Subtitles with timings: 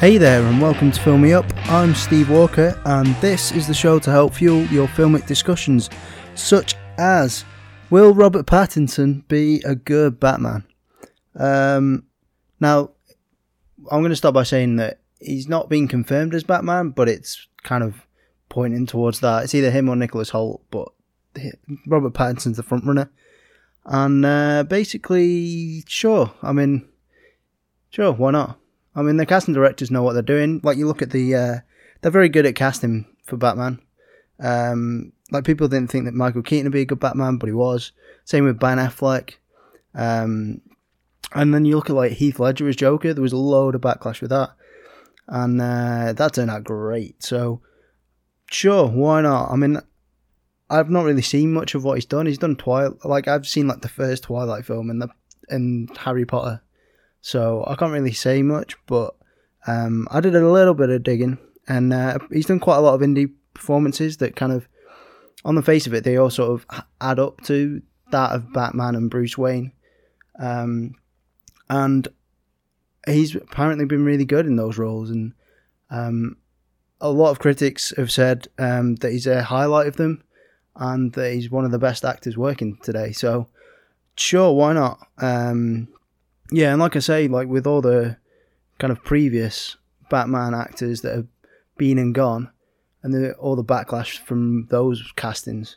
[0.00, 1.44] Hey there, and welcome to Fill Me Up.
[1.68, 5.90] I'm Steve Walker, and this is the show to help fuel your filmic discussions,
[6.34, 7.44] such as
[7.90, 10.64] Will Robert Pattinson be a good Batman?
[11.38, 12.04] Um,
[12.60, 12.92] now,
[13.90, 17.46] I'm going to start by saying that he's not being confirmed as Batman, but it's
[17.62, 18.06] kind of
[18.48, 19.44] pointing towards that.
[19.44, 20.88] It's either him or Nicholas Hoult, but
[21.86, 23.10] Robert Pattinson's the front runner.
[23.84, 26.32] And uh, basically, sure.
[26.42, 26.88] I mean,
[27.90, 28.56] sure, why not?
[28.94, 30.60] I mean, the casting directors know what they're doing.
[30.62, 31.58] Like, you look at the, uh,
[32.00, 33.80] they're very good at casting for Batman.
[34.40, 37.52] Um, like, people didn't think that Michael Keaton would be a good Batman, but he
[37.52, 37.92] was.
[38.24, 39.34] Same with Ben Affleck.
[39.94, 40.60] Um,
[41.32, 43.14] and then you look at like Heath Ledger as Joker.
[43.14, 44.50] There was a load of backlash with that,
[45.28, 47.22] and uh, that turned out great.
[47.22, 47.60] So,
[48.50, 49.50] sure, why not?
[49.50, 49.78] I mean,
[50.68, 52.26] I've not really seen much of what he's done.
[52.26, 53.04] He's done Twilight.
[53.04, 55.08] Like I've seen like the first Twilight film and the
[55.48, 56.62] and Harry Potter.
[57.22, 59.14] So I can't really say much, but
[59.66, 62.94] um, I did a little bit of digging, and uh, he's done quite a lot
[62.94, 64.66] of indie performances that kind of,
[65.44, 68.94] on the face of it, they all sort of add up to that of Batman
[68.94, 69.72] and Bruce Wayne.
[70.38, 70.94] Um,
[71.68, 72.08] and
[73.06, 75.34] he's apparently been really good in those roles, and
[75.90, 76.36] um,
[77.00, 80.24] a lot of critics have said um, that he's a highlight of them,
[80.76, 83.12] and that he's one of the best actors working today.
[83.12, 83.48] So,
[84.16, 85.06] sure, why not?
[86.50, 88.16] Yeah, and like I say, like with all the
[88.78, 89.76] kind of previous
[90.08, 91.26] Batman actors that have
[91.76, 92.50] been and gone,
[93.02, 95.76] and the, all the backlash from those castings,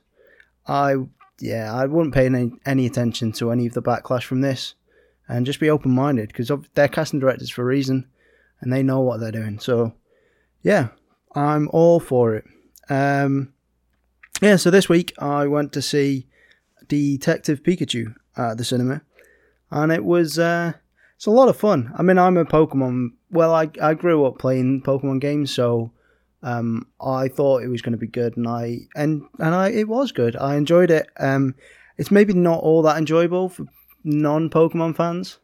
[0.67, 0.95] I
[1.39, 4.75] yeah, I wouldn't pay any, any attention to any of the backlash from this,
[5.27, 8.07] and just be open minded because they're casting directors for a reason,
[8.61, 9.59] and they know what they're doing.
[9.59, 9.93] So
[10.63, 10.89] yeah,
[11.35, 12.45] I'm all for it.
[12.89, 13.53] Um,
[14.41, 16.27] yeah, so this week I went to see
[16.87, 19.01] Detective Pikachu at the cinema
[19.73, 20.73] and it was uh,
[21.15, 21.91] it's a lot of fun.
[21.97, 23.09] I mean, I'm a Pokemon.
[23.31, 25.91] Well, I I grew up playing Pokemon games, so
[26.43, 29.87] um, I thought it was going to be good, and I and and I it
[29.87, 30.35] was good.
[30.35, 31.07] I enjoyed it.
[31.19, 31.55] Um,
[31.97, 33.65] it's maybe not all that enjoyable for
[34.03, 35.39] non Pokemon fans.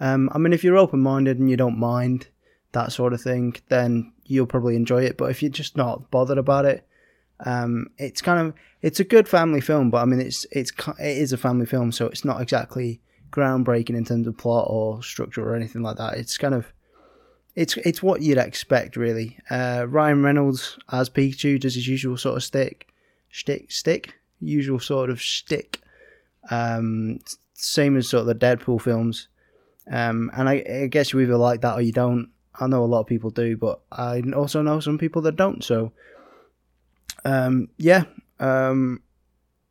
[0.00, 2.28] Um, I mean, if you're open minded and you don't mind
[2.72, 5.16] that sort of thing, then you'll probably enjoy it.
[5.16, 6.86] But if you're just not bothered about it,
[7.40, 9.90] um, it's kind of it's a good family film.
[9.90, 13.00] But I mean, it's it's it is a family film, so it's not exactly
[13.30, 16.14] groundbreaking in terms of plot or structure or anything like that.
[16.18, 16.72] It's kind of
[17.54, 19.38] it's it's what you'd expect really.
[19.50, 22.88] Uh, Ryan Reynolds as Pikachu does his usual sort of stick,
[23.30, 25.80] stick, stick, usual sort of stick.
[26.50, 27.18] Um,
[27.54, 29.28] same as sort of the Deadpool films.
[29.90, 32.30] Um, and I, I, guess you either like that or you don't.
[32.60, 35.64] I know a lot of people do, but I also know some people that don't.
[35.64, 35.92] So,
[37.24, 38.04] um, yeah,
[38.38, 39.00] um,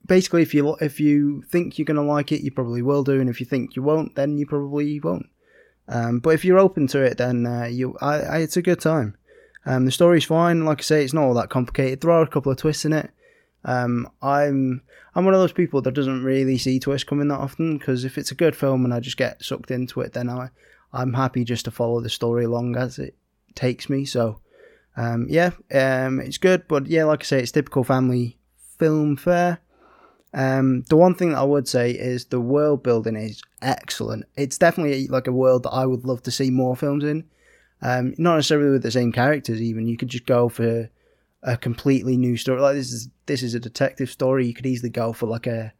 [0.07, 3.19] basically, if you if you think you're going to like it, you probably will do,
[3.19, 5.27] and if you think you won't, then you probably won't.
[5.87, 8.81] Um, but if you're open to it, then uh, you, I, I, it's a good
[8.81, 9.15] time.
[9.65, 10.65] Um, the story's fine.
[10.65, 12.01] Like I say, it's not all that complicated.
[12.01, 13.11] There are a couple of twists in it.
[13.65, 14.81] Um, I'm
[15.15, 18.17] I'm one of those people that doesn't really see twists coming that often because if
[18.17, 20.49] it's a good film and I just get sucked into it, then I
[20.93, 23.15] I'm happy just to follow the story along as it
[23.55, 24.05] takes me.
[24.05, 24.39] So
[24.95, 26.67] um, yeah, um, it's good.
[26.67, 28.37] But yeah, like I say, it's typical family
[28.77, 29.59] film fare.
[30.33, 34.25] Um, the one thing that I would say is the world building is excellent.
[34.35, 37.25] It's definitely like a world that I would love to see more films in.
[37.81, 39.61] Um, not necessarily with the same characters.
[39.61, 40.89] Even you could just go for
[41.43, 42.59] a completely new story.
[42.59, 44.47] Like this is this is a detective story.
[44.47, 45.73] You could easily go for like a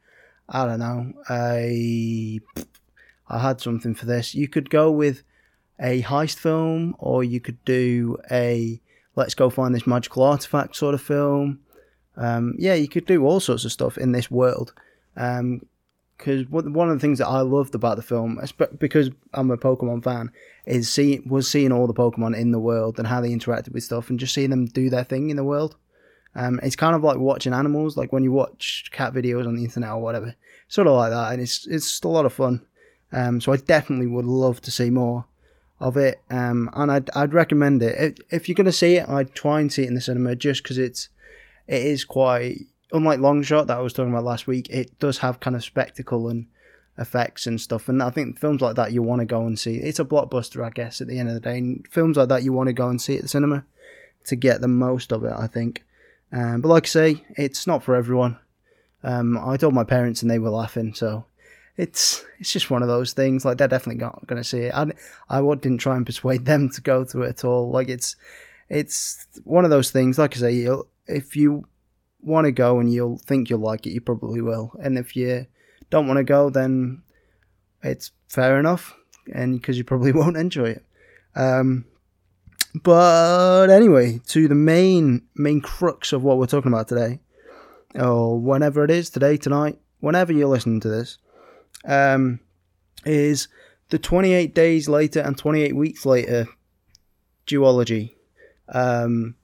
[0.50, 2.40] I don't know a
[3.30, 4.34] I had something for this.
[4.34, 5.24] You could go with
[5.80, 8.81] a heist film, or you could do a
[9.16, 11.59] let's go find this magical artifact sort of film.
[12.17, 14.73] Um, yeah, you could do all sorts of stuff in this world.
[15.13, 15.39] Because
[16.51, 18.39] um, one of the things that I loved about the film,
[18.79, 20.31] because I'm a Pokemon fan,
[20.66, 23.83] is see was seeing all the Pokemon in the world and how they interacted with
[23.83, 25.75] stuff, and just seeing them do their thing in the world.
[26.36, 29.63] Um, it's kind of like watching animals, like when you watch cat videos on the
[29.63, 30.36] internet or whatever,
[30.68, 32.65] sort of like that, and it's it's a lot of fun.
[33.12, 35.25] Um, so I definitely would love to see more
[35.80, 37.95] of it, um, and I'd I'd recommend it.
[37.97, 40.62] If, if you're gonna see it, I'd try and see it in the cinema just
[40.62, 41.09] because it's
[41.68, 44.69] it is quite unlike Longshot that I was talking about last week.
[44.69, 46.48] It does have kind of spectacle and
[46.98, 49.75] effects and stuff, and I think films like that you want to go and see.
[49.78, 51.02] It's a blockbuster, I guess.
[51.02, 53.02] At the end of the day, and films like that you want to go and
[53.02, 53.66] see at the cinema
[54.25, 55.34] to get the most of it.
[55.34, 55.84] I think.
[56.31, 58.38] Um, but like I say, it's not for everyone.
[59.04, 61.25] Um, I told my parents and they were laughing, so
[61.78, 63.46] it's it's just one of those things.
[63.46, 64.74] Like they're definitely not going to see it.
[64.74, 64.88] I
[65.30, 67.69] I didn't try and persuade them to go to it at all.
[67.69, 68.16] Like it's
[68.69, 70.18] it's one of those things.
[70.18, 70.68] Like I say,
[71.07, 71.68] if you
[72.21, 74.71] want to go and you'll think you'll like it, you probably will.
[74.81, 75.45] And if you
[75.89, 77.04] don't want to go, then
[77.83, 78.95] it's fair enough,
[79.33, 80.86] and because you probably won't enjoy it.
[81.36, 81.86] Um,
[82.83, 87.19] But anyway, to the main main crux of what we're talking about today,
[87.95, 91.18] or whenever it is today, tonight, whenever you're listening to this,
[91.86, 92.39] um,
[93.06, 93.48] is
[93.89, 96.48] the 28 days later and 28 weeks later
[97.48, 98.15] duology.
[98.69, 99.36] Um,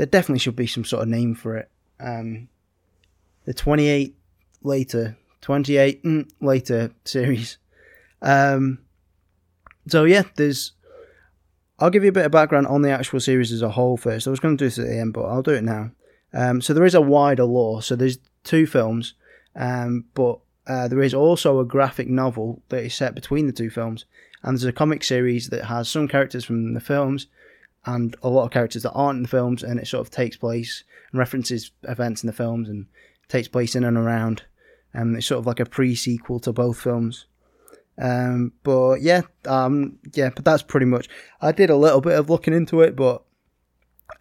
[0.00, 1.70] there definitely should be some sort of name for it.
[2.00, 2.48] Um,
[3.44, 4.16] the 28
[4.62, 7.58] later, 28 mm, later series.
[8.22, 8.78] Um,
[9.88, 10.72] so yeah, there's.
[11.78, 14.26] I'll give you a bit of background on the actual series as a whole first.
[14.26, 15.90] I was going to do this at the end, but I'll do it now.
[16.32, 17.82] Um, so there is a wider lore.
[17.82, 19.12] So there's two films,
[19.54, 23.68] um, but uh, there is also a graphic novel that is set between the two
[23.68, 24.06] films,
[24.42, 27.26] and there's a comic series that has some characters from the films
[27.86, 30.36] and a lot of characters that aren't in the films, and it sort of takes
[30.36, 32.86] place and references events in the films and
[33.28, 34.42] takes place in and around.
[34.92, 37.26] And um, it's sort of like a pre-sequel to both films.
[37.96, 41.08] Um, but yeah, um, yeah, but that's pretty much.
[41.40, 43.22] I did a little bit of looking into it, but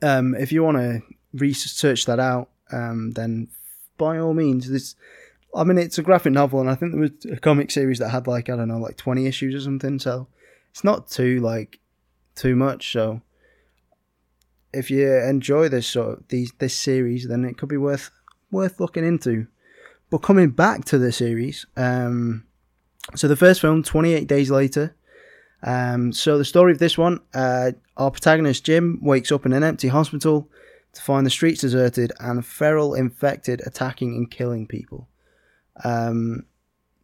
[0.02, 1.02] um, if you want to
[1.34, 3.48] research that out, um, then
[3.98, 4.96] by all means, this.
[5.56, 8.10] I mean, it's a graphic novel, and I think there was a comic series that
[8.10, 9.98] had like I don't know, like twenty issues or something.
[9.98, 10.28] So
[10.72, 11.80] it's not too like
[12.36, 12.92] too much.
[12.92, 13.22] So
[14.74, 18.12] if you enjoy this sort of these this series, then it could be worth
[18.52, 19.48] worth looking into.
[20.10, 22.46] But coming back to the series, um,
[23.16, 24.96] so the first film, 28 Days Later.
[25.62, 29.64] Um, so the story of this one, uh, our protagonist Jim wakes up in an
[29.64, 30.48] empty hospital
[30.94, 35.08] to find the streets deserted and feral infected attacking and killing people.
[35.84, 36.46] Um,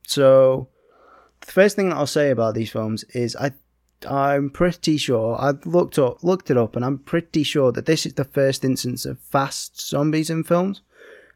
[0.08, 0.70] so
[1.42, 3.52] the first thing that I'll say about these films is I
[4.08, 8.06] I'm pretty sure I've looked up looked it up, and I'm pretty sure that this
[8.06, 10.82] is the first instance of fast zombies in films.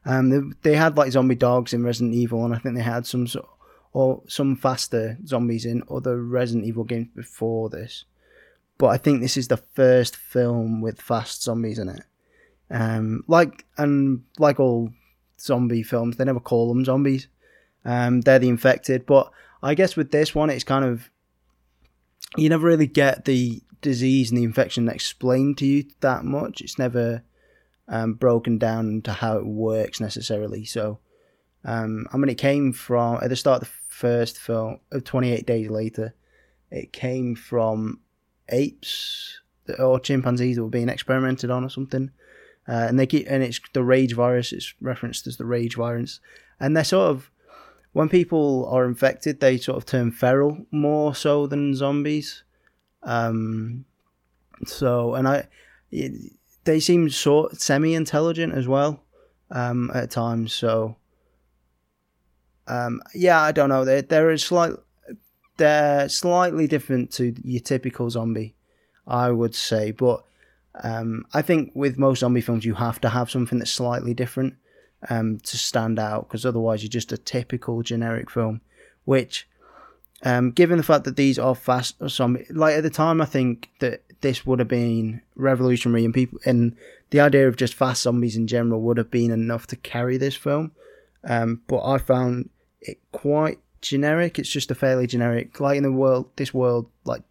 [0.06, 3.06] Um, they, they had like zombie dogs in Resident Evil, and I think they had
[3.06, 3.28] some
[3.94, 8.06] or some faster zombies in other Resident Evil games before this.
[8.78, 12.04] But I think this is the first film with fast zombies in it.
[12.72, 14.92] Um, like and like all
[15.40, 17.28] zombie films, they never call them zombies.
[17.84, 19.32] Um, they're the infected, but
[19.64, 21.10] I guess with this one, it's kind of
[22.38, 26.62] you never really get the disease and the infection explained to you that much.
[26.62, 27.24] It's never
[27.88, 30.66] um, broken down to how it works necessarily.
[30.66, 31.00] So,
[31.66, 35.46] um, I mean, it came from at the start of the first film of 28
[35.46, 36.14] Days Later.
[36.72, 38.00] It came from
[38.50, 39.40] apes
[39.78, 42.12] or chimpanzees that were being experimented on or something.
[42.68, 44.54] Uh, and they keep and it's the rage virus.
[44.54, 46.20] It's referenced as the rage virus,
[46.60, 47.32] and they're sort of
[47.94, 52.44] when people are infected, they sort of turn feral more so than zombies.
[53.04, 53.86] Um,
[54.66, 55.48] so, and I,
[55.92, 56.34] it,
[56.66, 59.02] they seem sort semi-intelligent as well
[59.52, 60.54] um, at times.
[60.54, 60.98] So,
[62.68, 63.86] um, yeah, I don't know.
[63.86, 64.74] They're they're slight,
[65.58, 68.56] they're slightly different to your typical zombie,
[69.08, 69.92] I would say.
[69.92, 70.24] But
[70.84, 74.56] um, I think with most zombie films, you have to have something that's slightly different
[75.10, 78.62] um, to stand out because otherwise you're just a typical generic film.
[79.06, 79.48] Which,
[80.24, 83.70] um, given the fact that these are fast some like at the time, I think
[83.80, 86.76] that this would have been revolutionary and people and
[87.10, 90.36] the idea of just fast zombies in general would have been enough to carry this
[90.36, 90.72] film.
[91.24, 92.50] Um, but I found
[92.82, 94.40] it quite generic.
[94.40, 97.24] It's just a fairly generic, like in the world, this world, like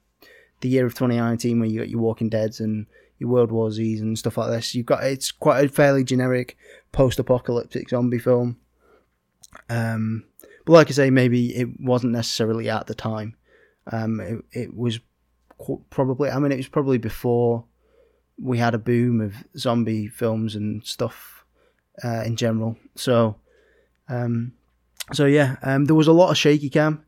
[0.60, 2.86] the year of 2019, where you got your Walking Dead's and
[3.18, 4.74] your World War Z's and stuff like this.
[4.74, 6.56] You've got it's quite a fairly generic
[6.92, 8.56] post-apocalyptic zombie film.
[9.68, 10.24] Um,
[10.64, 13.34] but like I say, maybe it wasn't necessarily at the time.
[13.90, 15.00] Um, it, it was
[15.90, 16.30] probably.
[16.30, 17.64] I mean, it was probably before
[18.40, 21.44] we had a boom of zombie films and stuff
[22.04, 22.76] uh, in general.
[22.94, 23.36] So,
[24.08, 24.52] um,
[25.12, 27.04] so yeah, um, there was a lot of shaky cam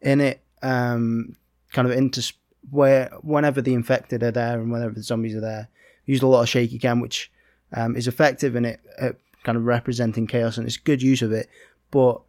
[0.00, 1.36] in it, um,
[1.72, 2.32] kind of into
[2.70, 5.68] where whenever the infected are there and whenever the zombies are there,
[6.06, 7.30] used a lot of shaky cam, which
[7.72, 11.32] um, is effective in it at kind of representing chaos and it's good use of
[11.32, 11.48] it.
[11.90, 12.20] But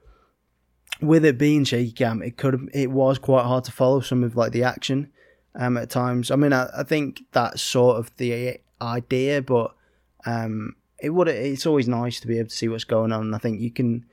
[1.01, 4.35] with it being shaky cam, it could it was quite hard to follow some of
[4.35, 5.11] like the action
[5.55, 6.31] um, at times.
[6.31, 9.75] I mean, I, I think that's sort of the idea, but
[10.25, 13.33] um, it would it's always nice to be able to see what's going on.
[13.33, 14.05] I think you can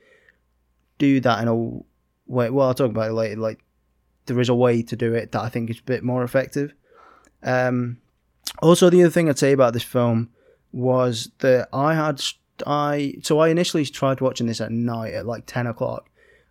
[0.97, 1.55] do that in a
[2.31, 2.49] way.
[2.49, 3.39] Well, I'll talk about it later.
[3.39, 3.62] Like
[4.25, 6.73] there is a way to do it that I think is a bit more effective.
[7.41, 7.97] Um,
[8.61, 10.29] also, the other thing I'd say about this film
[10.71, 12.21] was that I had
[12.65, 16.09] I so I initially tried watching this at night at like ten o'clock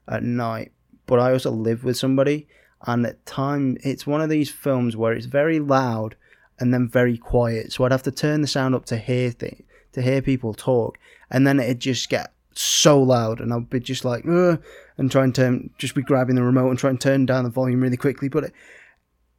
[0.09, 0.73] at night,
[1.07, 2.49] but I also live with somebody,
[2.87, 6.17] and at time it's one of these films where it's very loud
[6.59, 9.63] and then very quiet, so I'd have to turn the sound up to hear th-
[9.93, 10.99] to hear people talk,
[11.31, 14.63] and then it'd just get so loud, and I'd be just like, Ugh,
[14.99, 17.51] and try and turn, just be grabbing the remote and try and turn down the
[17.51, 18.29] volume really quickly.
[18.29, 18.53] But it,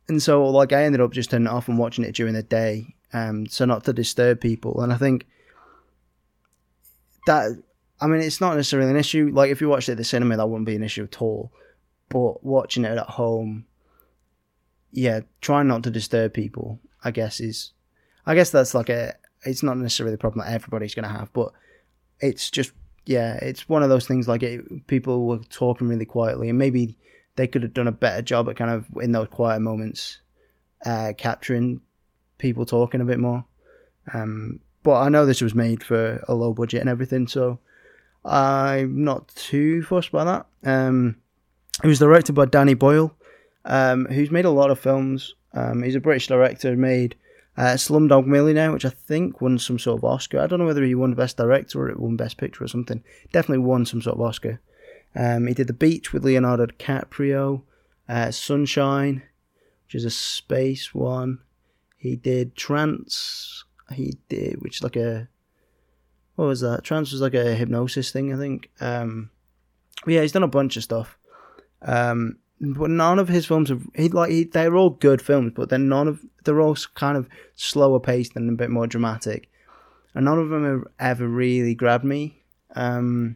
[0.08, 2.44] and so like I ended up just turning it off and watching it during the
[2.44, 4.82] day, um, so not to disturb people.
[4.82, 5.26] And I think
[7.26, 7.52] that
[8.02, 9.32] I mean it's not necessarily an issue.
[9.34, 11.52] Like if you watched it at the cinema, that wouldn't be an issue at all.
[12.10, 13.66] But watching it at home,
[14.92, 17.72] yeah, trying not to disturb people, I guess is,
[18.26, 19.16] I guess that's like a.
[19.46, 21.52] It's not necessarily the problem that everybody's going to have, but
[22.22, 22.72] it's just
[23.06, 26.98] yeah, it's one of those things like it, people were talking really quietly, and maybe
[27.36, 30.20] they could have done a better job at kind of in those quiet moments,
[30.86, 31.82] uh, capturing
[32.38, 33.46] people talking a bit more.
[34.14, 37.60] Um, but I know this was made for a low budget and everything, so
[38.26, 40.46] I'm not too fussed by that.
[40.64, 41.18] Um,
[41.84, 43.16] it was directed by Danny Boyle,
[43.66, 45.36] um, who's made a lot of films.
[45.54, 47.16] Um, he's a British director, made
[47.58, 50.40] uh, Slumdog Millionaire, which I think won some sort of Oscar.
[50.40, 53.04] I don't know whether he won Best Director or it won Best Picture or something.
[53.32, 54.60] Definitely won some sort of Oscar.
[55.16, 57.62] Um, he did The Beach with Leonardo DiCaprio,
[58.10, 59.24] uh, Sunshine,
[59.86, 61.40] which is a space one.
[61.98, 63.64] He did Trance.
[63.92, 65.28] He did, which is like a
[66.36, 66.84] what was that?
[66.84, 68.72] Trance was like a hypnosis thing, I think.
[68.82, 69.30] Um,
[70.08, 71.18] yeah, he's done a bunch of stuff.
[71.82, 75.70] Um, but none of his films are he like he, they're all good films, but
[75.70, 79.50] then none of they're all kind of slower paced and a bit more dramatic,
[80.16, 82.42] and none of them have ever really grabbed me.
[82.76, 83.36] Um,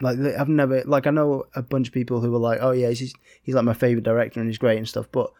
[0.00, 2.90] like I've never like I know a bunch of people who are like, oh yeah,
[2.90, 5.32] he's he's like my favorite director and he's great and stuff, but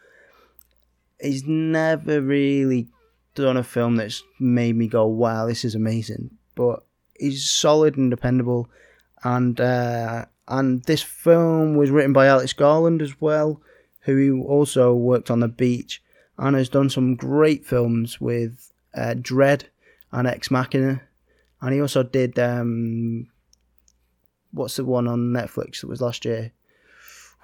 [1.20, 2.88] he's never really
[3.36, 6.30] done a film that's made me go, wow, this is amazing.
[6.56, 6.84] But
[7.18, 8.68] he's solid and dependable,
[9.22, 13.60] and uh, and this film was written by Alex Garland as well,
[14.00, 16.02] who also worked on The Beach
[16.38, 19.64] and has done some great films with uh, Dredd
[20.12, 21.02] and Ex Machina.
[21.60, 23.28] And he also did um,
[24.52, 26.52] what's the one on Netflix that was last year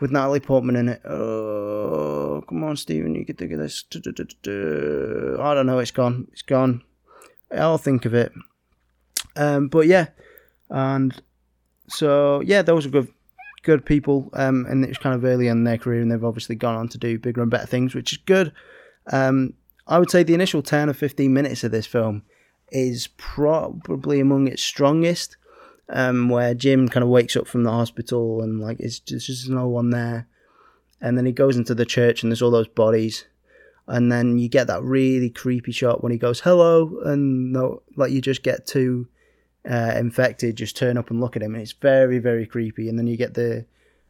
[0.00, 1.02] with Natalie Portman in it.
[1.04, 3.85] Oh, come on, Stephen, you can think of this.
[3.95, 6.28] I don't know, it's gone.
[6.33, 6.83] It's gone.
[7.50, 8.33] I'll think of it.
[9.37, 10.09] Um, but yeah,
[10.69, 11.21] and
[11.90, 13.09] so yeah, those are good,
[13.62, 14.30] good people.
[14.32, 16.88] Um, and it was kind of early in their career, and they've obviously gone on
[16.88, 18.52] to do bigger and better things, which is good.
[19.12, 19.54] Um,
[19.87, 22.23] I would say the initial ten or fifteen minutes of this film
[22.70, 25.37] is probably among its strongest.
[25.92, 29.49] Um, where Jim kind of wakes up from the hospital and like it's just, just
[29.49, 30.28] no one there,
[31.00, 33.26] and then he goes into the church and there's all those bodies,
[33.88, 38.12] and then you get that really creepy shot when he goes hello, and no, like
[38.12, 39.09] you just get to
[39.68, 42.88] uh, infected just turn up and look at him, and it's very, very creepy.
[42.88, 43.66] And then you get the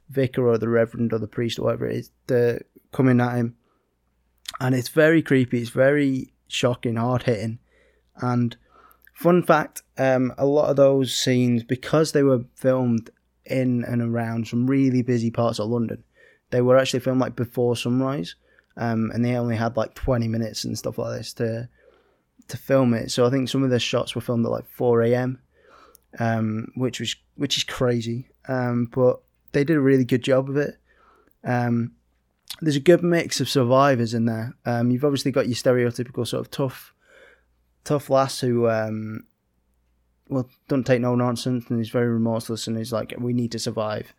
[0.09, 2.61] vicar or the reverend or the priest or whatever it is the,
[2.93, 3.57] coming at him,
[4.61, 5.61] and it's very creepy.
[5.61, 7.59] It's very shocking, hard hitting.
[8.17, 8.57] And
[9.15, 13.11] fun fact: um, a lot of those scenes, because they were filmed
[13.47, 16.05] in and around some really busy parts of London,
[16.51, 18.37] they were actually filmed like before sunrise,
[18.77, 21.69] um, and they only had like twenty minutes and stuff like this to
[22.51, 23.11] to film it.
[23.11, 25.41] So I think some of the shots were filmed at like 4 a.m.,
[26.19, 28.29] um, which was which is crazy.
[28.49, 29.21] Um, but
[29.53, 30.77] they did a really good job of it.
[31.45, 31.93] Um,
[32.61, 34.55] there's a good mix of survivors in there.
[34.67, 36.93] Um, you've obviously got your stereotypical sort of tough,
[37.85, 39.25] tough lass who, um,
[40.29, 43.59] well, don't take no nonsense and is very remorseless and is like, we need to
[43.59, 44.13] survive.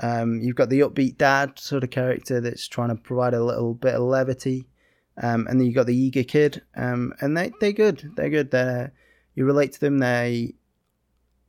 [0.00, 3.74] Um, you've got the upbeat dad sort of character that's trying to provide a little
[3.74, 4.68] bit of levity.
[5.20, 8.12] Um, and then you got the eager kid, um, and they they're good.
[8.16, 8.50] They're good.
[8.50, 8.88] They
[9.34, 9.98] you relate to them.
[9.98, 10.54] They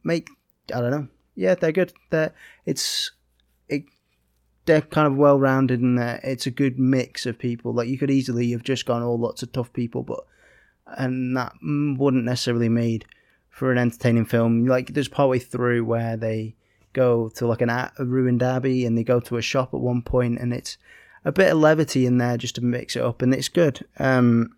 [0.04, 0.30] make
[0.74, 1.08] I don't know.
[1.36, 1.94] Yeah, they're good.
[2.10, 2.34] They're
[2.66, 3.12] it's
[3.68, 3.84] it,
[4.66, 7.74] they're kind of well rounded, and it's a good mix of people.
[7.74, 10.22] Like you could easily have just gone all lots of tough people, but
[10.98, 13.06] and that wouldn't necessarily made
[13.50, 14.66] for an entertaining film.
[14.66, 16.56] Like there's partway through where they
[16.94, 20.02] go to like an, a ruined abbey and they go to a shop at one
[20.02, 20.78] point, and it's
[21.26, 23.86] a bit of levity in there just to mix it up, and it's good.
[23.98, 24.56] Um,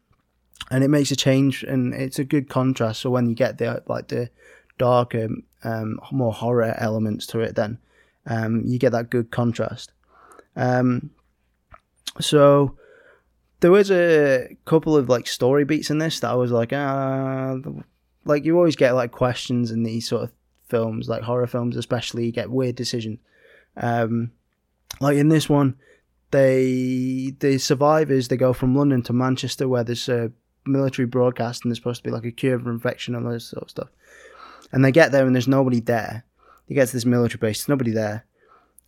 [0.70, 3.02] and it makes a change, and it's a good contrast.
[3.02, 4.30] So when you get the like the
[4.78, 5.30] darker,
[5.64, 7.78] um, more horror elements to it, then
[8.26, 9.92] um, you get that good contrast.
[10.56, 11.12] Um,
[12.20, 12.78] so
[13.62, 17.58] there was a couple of like story beats in this that I was like, ah,
[18.26, 20.32] like you always get like questions in these sort of
[20.68, 22.26] films, like horror films, especially.
[22.26, 23.20] You get weird decisions.
[23.78, 24.32] Um,
[25.00, 25.76] like in this one,
[26.32, 30.32] they the survivors they go from London to Manchester where there's a
[30.66, 33.48] military broadcast and there's supposed to be like a cure for infection and all this
[33.48, 33.90] sort of stuff.
[34.72, 36.24] And they get there and there's nobody there.
[36.68, 38.26] He gets to this military base, there's nobody there.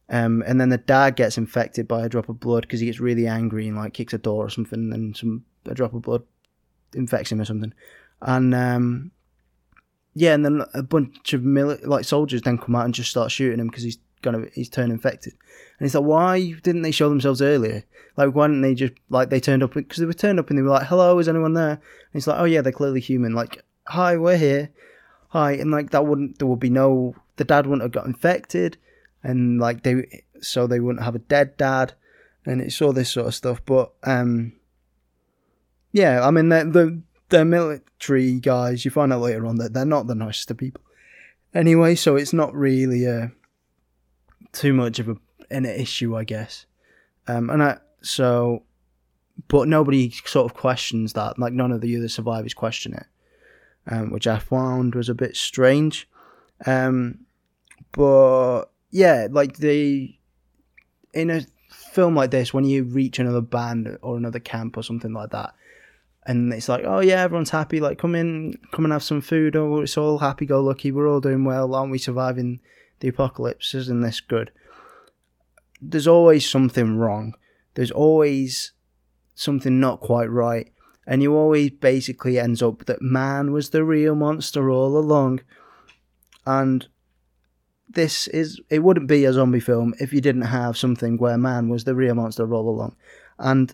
[0.09, 3.00] Um, and then the dad gets infected by a drop of blood because he gets
[3.00, 6.23] really angry and like kicks a door or something, and some a drop of blood
[6.93, 7.73] infects him or something.
[8.21, 9.12] And um,
[10.13, 13.31] yeah, and then a bunch of mili- like soldiers then come out and just start
[13.31, 15.33] shooting him because he's gonna he's turned infected.
[15.77, 17.83] And it's like, why didn't they show themselves earlier?
[18.17, 20.57] Like, why didn't they just like they turned up because they were turned up and
[20.57, 21.79] they were like, "Hello, is anyone there?" And
[22.13, 24.69] it's like, "Oh yeah, they're clearly human." Like, "Hi, we're here."
[25.29, 28.77] Hi, and like that wouldn't there would be no the dad wouldn't have got infected,
[29.23, 31.93] and like they so they wouldn't have a dead dad,
[32.45, 33.61] and it's all this sort of stuff.
[33.65, 34.53] But um,
[35.91, 38.85] yeah, I mean the the the military guys.
[38.85, 40.81] You find out later on that they're not the nicest of people.
[41.53, 43.27] Anyway, so it's not really uh,
[44.53, 45.17] too much of a
[45.51, 46.65] an issue, I guess.
[47.27, 48.63] Um, and I so,
[49.48, 51.39] but nobody sort of questions that.
[51.39, 53.05] Like none of the other survivors question it,
[53.88, 56.10] um, which I found was a bit strange.
[56.65, 57.19] Um,
[57.91, 60.15] but yeah, like the
[61.13, 65.13] in a film like this, when you reach another band or another camp or something
[65.13, 65.53] like that,
[66.25, 67.79] and it's like, oh yeah, everyone's happy.
[67.79, 69.55] Like, come in, come and have some food.
[69.55, 70.91] Oh, it's all happy go lucky.
[70.91, 71.98] We're all doing well, aren't we?
[71.98, 72.60] Surviving
[73.03, 74.51] the apocalypse, isn't this good?
[75.79, 77.36] There's always something wrong
[77.75, 78.72] there's always
[79.36, 80.72] something not quite right.
[81.05, 85.41] And you always basically ends up that man was the real monster all along.
[86.45, 86.88] And
[87.89, 91.69] this is it wouldn't be a zombie film if you didn't have something where man
[91.69, 92.95] was the real monster all along.
[93.38, 93.74] And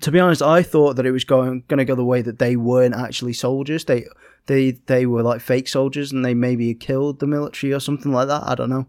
[0.00, 2.38] to be honest, I thought that it was going going to go the way that
[2.38, 3.84] they weren't actually soldiers.
[3.84, 4.06] They
[4.46, 8.28] they they were like fake soldiers, and they maybe killed the military or something like
[8.28, 8.42] that.
[8.44, 8.86] I don't know,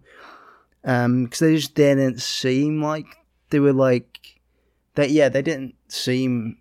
[0.82, 3.18] because um, they just didn't seem like
[3.50, 4.40] they were like
[4.96, 5.12] that.
[5.12, 6.58] Yeah, they didn't seem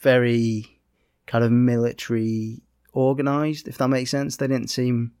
[0.00, 0.80] very
[1.26, 4.36] kind of military organized, if that makes sense.
[4.36, 5.12] They didn't seem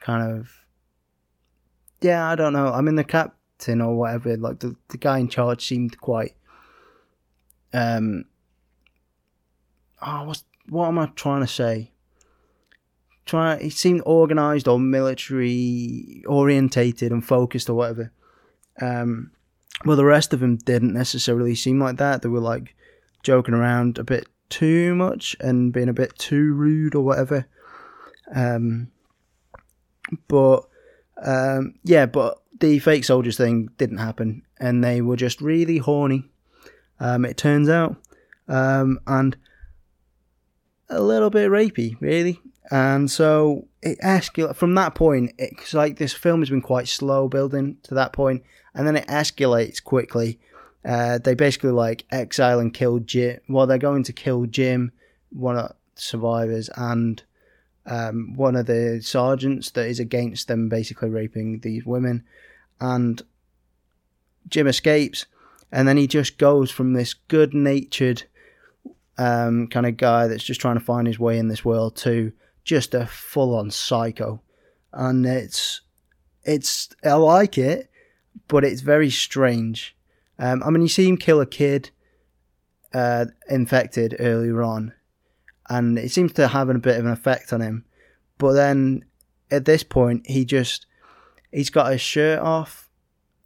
[0.00, 0.50] kind of
[2.00, 2.72] yeah, I don't know.
[2.72, 6.34] I mean, the captain or whatever, like the the guy in charge, seemed quite
[7.72, 8.24] um.
[10.00, 11.92] Oh, what's what am I trying to say?
[13.28, 13.58] Try.
[13.58, 18.10] He seemed organized or military orientated and focused or whatever.
[18.80, 19.32] Um,
[19.84, 22.22] well, the rest of them didn't necessarily seem like that.
[22.22, 22.74] They were like
[23.22, 27.46] joking around a bit too much and being a bit too rude or whatever.
[28.34, 28.90] Um,
[30.26, 30.66] but
[31.22, 36.30] um, yeah, but the fake soldiers thing didn't happen, and they were just really horny.
[36.98, 37.96] Um, it turns out,
[38.48, 39.36] um, and
[40.88, 42.40] a little bit rapey, really.
[42.70, 45.32] And so it escalates from that point.
[45.38, 48.42] It's like this film has been quite slow building to that point,
[48.74, 50.38] and then it escalates quickly.
[50.84, 53.40] Uh, they basically like exile and kill Jim.
[53.48, 54.92] Well, they're going to kill Jim,
[55.30, 57.22] one of the survivors, and
[57.86, 62.24] um, one of the sergeants that is against them, basically raping these women.
[62.80, 63.22] And
[64.48, 65.26] Jim escapes,
[65.72, 68.24] and then he just goes from this good-natured
[69.16, 72.32] um, kind of guy that's just trying to find his way in this world to
[72.68, 74.42] just a full-on psycho.
[74.92, 75.80] And it's
[76.44, 77.88] it's I like it
[78.46, 79.96] but it's very strange.
[80.38, 81.90] Um, I mean, you see him kill a kid
[82.94, 84.94] uh, infected earlier on,
[85.68, 87.84] and it seems to have a bit of an effect on him.
[88.38, 89.04] But then
[89.50, 90.86] at this point, he just
[91.52, 92.88] he's got his shirt off,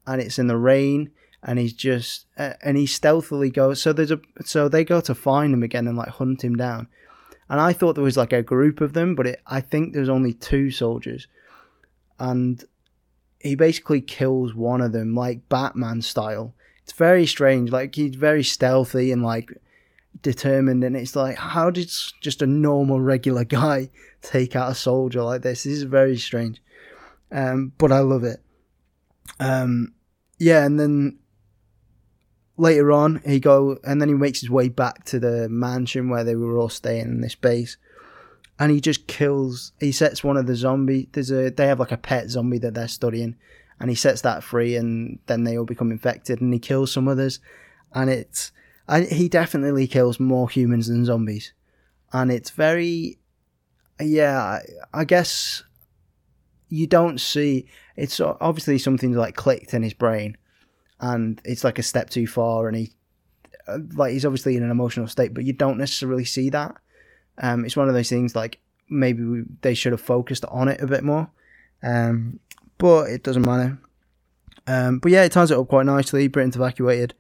[0.06, 1.10] and it's in the rain,
[1.42, 3.80] and he's just uh, and he stealthily goes.
[3.80, 6.88] So there's a so they go to find him again and like hunt him down.
[7.52, 10.08] And I thought there was like a group of them, but it, I think there's
[10.08, 11.28] only two soldiers,
[12.18, 12.64] and
[13.40, 16.54] he basically kills one of them like Batman style.
[16.82, 17.70] It's very strange.
[17.70, 19.52] Like he's very stealthy and like
[20.22, 23.90] determined, and it's like how did just a normal regular guy
[24.22, 25.64] take out a soldier like this?
[25.64, 26.58] This is very strange,
[27.30, 28.40] um, but I love it.
[29.40, 29.92] Um,
[30.38, 31.18] yeah, and then
[32.56, 36.22] later on he go and then he makes his way back to the mansion where
[36.22, 37.76] they were all staying in this base
[38.62, 39.72] and he just kills.
[39.80, 41.08] He sets one of the zombie.
[41.12, 43.34] There's a they have like a pet zombie that they're studying,
[43.80, 47.08] and he sets that free, and then they all become infected, and he kills some
[47.08, 47.40] others,
[47.92, 48.52] and it's
[48.86, 51.52] I, he definitely kills more humans than zombies,
[52.12, 53.18] and it's very
[54.00, 54.40] yeah.
[54.40, 54.60] I,
[54.94, 55.64] I guess
[56.68, 60.36] you don't see it's obviously something like clicked in his brain,
[61.02, 62.92] and it's like a step too far, and he
[63.68, 66.74] uh, like he's obviously in an emotional state, but you don't necessarily see that
[67.38, 70.80] um, it's one of those things like maybe we, they should have focused on it
[70.80, 71.30] a bit more,
[71.82, 72.38] um,
[72.78, 73.78] but it doesn't matter.
[74.66, 76.28] Um, but yeah, it ties it up quite nicely.
[76.28, 77.14] Britain's evacuated.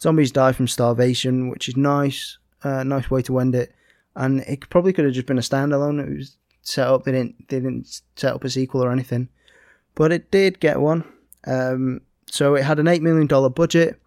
[0.00, 2.38] Zombies die from starvation, which is nice.
[2.62, 3.74] Uh, nice way to end it.
[4.14, 6.02] And it probably could have just been a standalone.
[6.02, 7.04] It was set up.
[7.04, 7.48] They didn't.
[7.48, 9.28] They didn't set up a sequel or anything,
[9.94, 11.04] but it did get one.
[11.46, 14.00] Um, so it had an eight million dollar budget,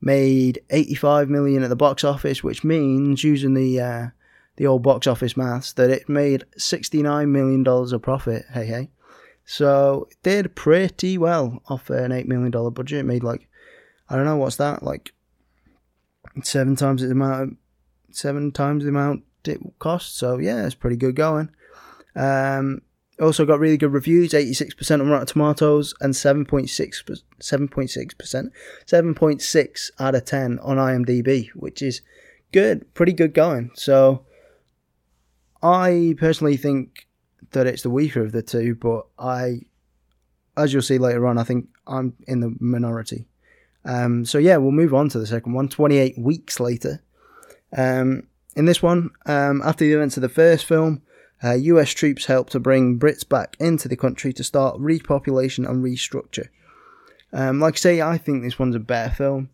[0.00, 4.06] made eighty five million at the box office, which means using the uh,
[4.56, 8.44] the old box office maths that it made $69 million of profit.
[8.52, 8.90] Hey, hey.
[9.44, 13.00] So it did pretty well off an eight million dollar budget.
[13.00, 13.48] It made like
[14.08, 15.12] I don't know what's that like
[16.44, 17.58] seven times the amount,
[18.10, 20.16] seven times the amount it cost.
[20.16, 21.50] So yeah, it's pretty good going.
[22.14, 22.82] Um,
[23.22, 28.50] also got really good reviews, 86% on Rotten Tomatoes and 7.6 7.6%,
[28.86, 32.02] 7.6 out of 10 on IMDb, which is
[32.52, 33.70] good, pretty good going.
[33.74, 34.24] So
[35.62, 37.06] I personally think
[37.52, 39.62] that it's the weaker of the two, but I
[40.56, 43.26] as you'll see later on, I think I'm in the minority.
[43.84, 45.68] Um, so yeah, we'll move on to the second one.
[45.68, 47.02] 28 weeks later.
[47.76, 51.02] Um, in this one, um, after the events of the first film,
[51.44, 55.84] uh, US troops helped to bring Brits back into the country to start repopulation and
[55.84, 56.48] restructure.
[57.32, 59.50] Um, like I say, I think this one's a better film.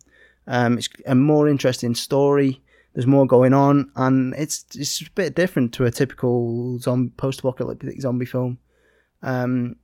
[0.47, 2.61] Um, it's a more interesting story.
[2.93, 8.01] There's more going on, and it's it's a bit different to a typical zombie, post-apocalyptic
[8.01, 8.57] zombie film.
[9.21, 9.75] Um,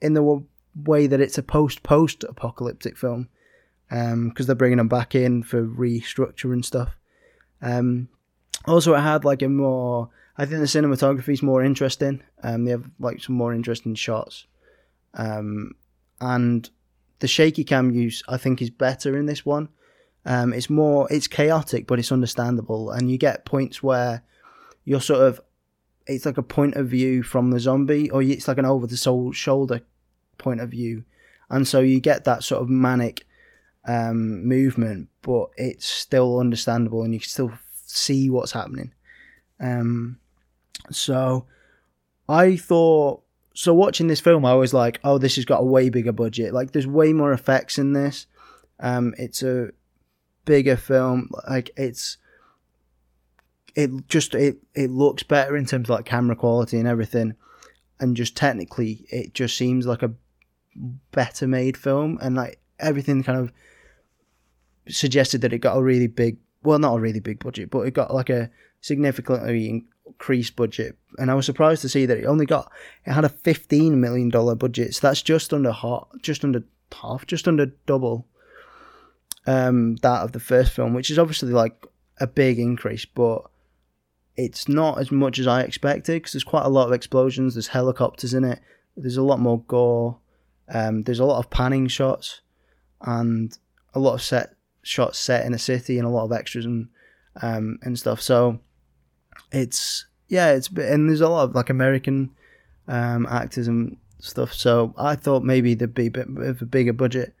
[0.00, 3.28] in the w- way that it's a post-post-apocalyptic film,
[3.88, 6.96] because um, they're bringing them back in for restructure and stuff.
[7.62, 8.08] Um,
[8.66, 12.22] also, it had like a more I think the cinematography is more interesting.
[12.42, 14.46] Um, they have like some more interesting shots,
[15.14, 15.72] um,
[16.20, 16.68] and
[17.18, 19.68] the shaky cam use I think is better in this one.
[20.24, 24.22] Um, it's more it's chaotic, but it's understandable, and you get points where
[24.84, 25.40] you're sort of
[26.06, 29.32] it's like a point of view from the zombie, or it's like an over the
[29.34, 29.82] shoulder
[30.38, 31.04] point of view,
[31.50, 33.26] and so you get that sort of manic
[33.86, 37.52] um, movement, but it's still understandable, and you can still
[37.84, 38.92] see what's happening.
[39.60, 40.18] Um,
[40.90, 41.46] so
[42.28, 43.22] I thought
[43.54, 46.52] so watching this film I was like, oh this has got a way bigger budget.
[46.52, 48.26] Like there's way more effects in this.
[48.80, 49.70] Um it's a
[50.44, 51.30] bigger film.
[51.48, 52.18] Like it's
[53.74, 57.34] it just it it looks better in terms of like camera quality and everything.
[58.00, 60.12] And just technically it just seems like a
[61.12, 63.52] better made film and like everything kind of
[64.88, 67.94] suggested that it got a really big well not a really big budget, but it
[67.94, 69.84] got like a significantly
[70.22, 72.70] increased budget, and I was surprised to see that it only got
[73.04, 74.94] it had a fifteen million dollar budget.
[74.94, 78.28] So that's just under half, just under half, just under double
[79.46, 81.84] um, that of the first film, which is obviously like
[82.20, 83.42] a big increase, but
[84.36, 87.54] it's not as much as I expected because there's quite a lot of explosions.
[87.54, 88.60] There's helicopters in it.
[88.96, 90.18] There's a lot more gore.
[90.72, 92.42] Um, there's a lot of panning shots
[93.00, 93.58] and
[93.92, 94.54] a lot of set
[94.84, 96.88] shots set in a city and a lot of extras and
[97.42, 98.22] um, and stuff.
[98.22, 98.60] So
[99.50, 102.30] it's yeah, it's and there's a lot of like American
[102.88, 104.54] um, actors and stuff.
[104.54, 107.34] So I thought maybe there'd be a bit of a bigger budget,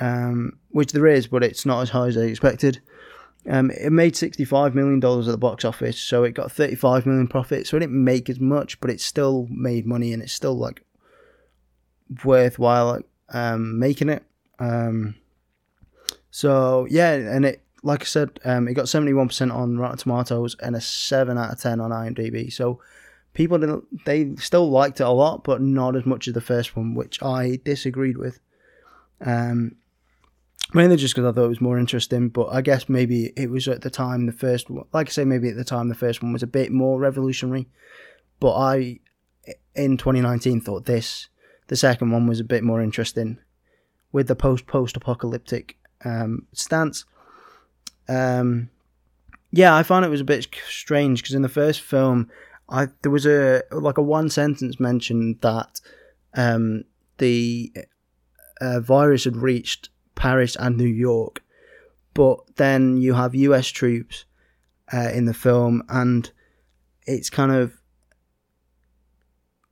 [0.00, 2.80] um, which there is, but it's not as high as I expected.
[3.50, 7.26] Um, it made sixty-five million dollars at the box office, so it got thirty-five million
[7.26, 7.66] profit.
[7.66, 10.84] So it didn't make as much, but it still made money, and it's still like
[12.24, 14.22] worthwhile um, making it.
[14.60, 15.16] Um,
[16.30, 20.74] so yeah, and it like I said, um, it got 71% on Rotten Tomatoes and
[20.74, 22.52] a 7 out of 10 on IMDb.
[22.52, 22.80] So
[23.32, 26.74] people didn't, they still liked it a lot, but not as much as the first
[26.74, 28.40] one, which I disagreed with.
[29.20, 29.76] Um,
[30.74, 33.68] mainly just because I thought it was more interesting, but I guess maybe it was
[33.68, 36.24] at the time the first one, like I say, maybe at the time the first
[36.24, 37.68] one was a bit more revolutionary.
[38.40, 38.98] But I,
[39.76, 41.28] in 2019, thought this,
[41.68, 43.38] the second one was a bit more interesting
[44.10, 47.04] with the post post apocalyptic um, stance
[48.08, 48.70] um,
[49.52, 52.30] yeah, I found it was a bit strange because in the first film,
[52.68, 55.80] I there was a like a one sentence mention that
[56.34, 56.84] um,
[57.18, 57.72] the
[58.60, 61.42] uh, virus had reached Paris and New York,
[62.14, 63.68] but then you have U.S.
[63.68, 64.24] troops
[64.92, 66.30] uh, in the film, and
[67.06, 67.72] it's kind of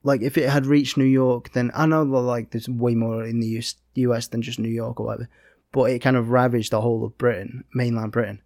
[0.03, 3.41] like if it had reached New York, then I know like there's way more in
[3.41, 3.63] the
[3.95, 5.29] US than just New York or whatever
[5.75, 8.41] but it kind of ravaged the whole of Britain, mainland Britain.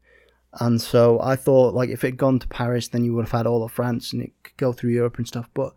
[0.55, 3.33] And so I thought, like, if it had gone to Paris, then you would have
[3.33, 5.47] had all of France and it could go through Europe and stuff.
[5.53, 5.75] But,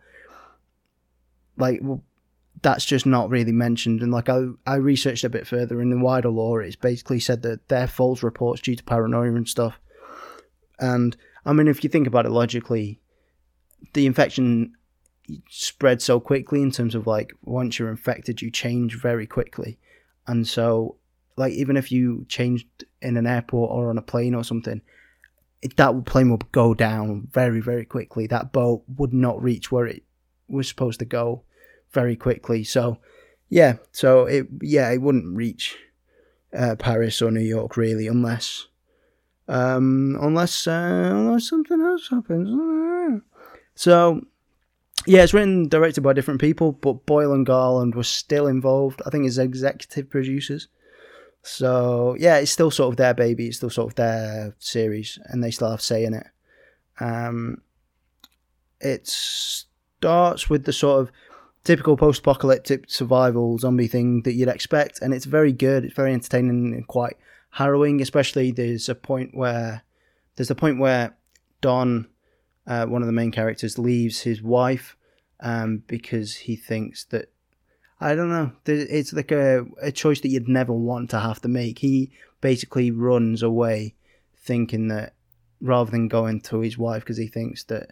[1.58, 2.06] like, well,
[2.62, 4.02] that's just not really mentioned.
[4.02, 7.42] And, like, I, I researched a bit further, in the wider lore, it's basically said
[7.42, 9.78] that they're false reports due to paranoia and stuff.
[10.80, 13.02] And, I mean, if you think about it logically,
[13.92, 14.74] the infection
[15.50, 19.80] spread so quickly in terms of, like, once you're infected, you change very quickly.
[20.28, 20.96] And so
[21.38, 22.68] like even if you changed
[23.02, 24.82] in an airport or on a plane or something,
[25.76, 28.28] that plane would go down very very quickly.
[28.28, 30.04] That boat would not reach where it
[30.48, 31.44] was supposed to go
[31.92, 32.64] very quickly.
[32.64, 32.98] So
[33.50, 35.78] yeah, so it yeah it wouldn't reach
[36.58, 38.68] uh, Paris or New York really unless
[39.48, 43.22] um, unless uh, unless something else happens.
[43.76, 44.22] So
[45.06, 49.02] yeah, it's written directed by different people, but Boyle and Garland were still involved.
[49.06, 50.68] I think as executive producers.
[51.44, 53.48] So yeah, it's still sort of their baby.
[53.48, 56.28] It's still sort of their series, and they still have say in it.
[57.00, 57.62] Um,
[58.80, 61.12] it starts with the sort of
[61.64, 65.84] typical post-apocalyptic survival zombie thing that you'd expect, and it's very good.
[65.86, 67.18] It's very entertaining and quite
[67.52, 68.02] harrowing.
[68.02, 69.84] Especially there's a point where
[70.36, 71.16] there's a point where
[71.60, 72.08] Don,
[72.68, 74.96] uh, one of the main characters, leaves his wife
[75.40, 77.31] um, because he thinks that
[78.02, 78.52] I don't know.
[78.66, 81.78] It's like a, a choice that you'd never want to have to make.
[81.80, 82.12] He
[82.42, 83.94] basically runs away
[84.36, 85.14] thinking that
[85.62, 87.92] rather than going to his wife because he thinks that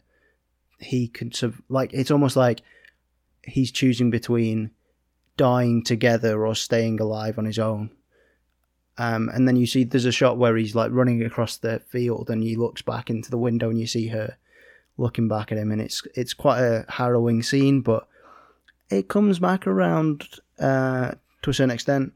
[0.79, 2.61] he could, sort of like, it's almost like
[3.43, 4.71] he's choosing between
[5.37, 7.91] dying together or staying alive on his own.
[8.97, 12.31] Um, and then you see there's a shot where he's like running across the field
[12.31, 14.37] and he looks back into the window and you see her
[14.97, 18.09] looking back at him and it's it's quite a harrowing scene but
[18.89, 20.27] it comes back around
[20.59, 22.13] uh, to a certain extent.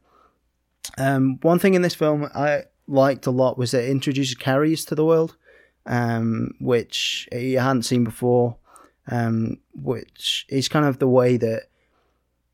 [0.98, 4.96] Um, one thing in this film I liked a lot was it introduces carriers to
[4.96, 5.38] the world,
[5.86, 8.58] um, which you hadn't seen before,
[9.10, 11.64] um, which is kind of the way that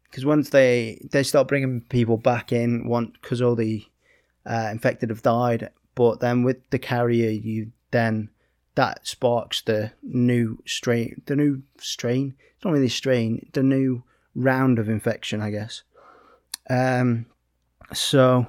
[0.03, 3.86] because once they they start bringing people back in, want because all the
[4.45, 8.29] uh, infected have died, but then with the carrier, you then
[8.75, 12.36] that sparks the new strain, the new strain.
[12.55, 14.03] It's not really strain, the new
[14.35, 15.83] round of infection, I guess.
[16.69, 17.25] Um,
[17.93, 18.47] so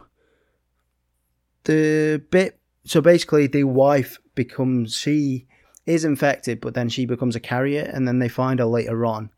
[1.64, 5.46] the bit, so basically, the wife becomes she
[5.86, 9.30] is infected, but then she becomes a carrier, and then they find her later on,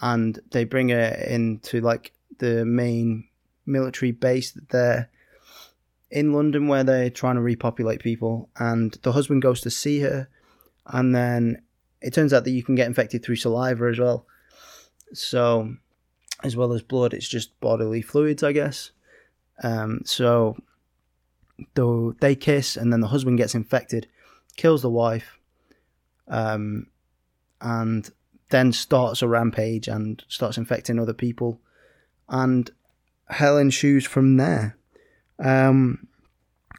[0.00, 3.28] and they bring her into like the main
[3.66, 5.10] military base that they're
[6.10, 10.28] in London where they're trying to repopulate people, and the husband goes to see her,
[10.86, 11.62] and then
[12.00, 14.26] it turns out that you can get infected through saliva as well.
[15.12, 15.76] So
[16.42, 17.14] as well as blood.
[17.14, 18.90] It's just bodily fluids, I guess.
[19.62, 20.56] Um, so
[21.74, 24.08] though they kiss, and then the husband gets infected,
[24.56, 25.38] kills the wife,
[26.28, 26.86] um,
[27.60, 28.10] and
[28.50, 31.60] then starts a rampage and starts infecting other people,
[32.28, 32.70] and
[33.28, 34.76] hell ensues from there.
[35.38, 36.08] Um,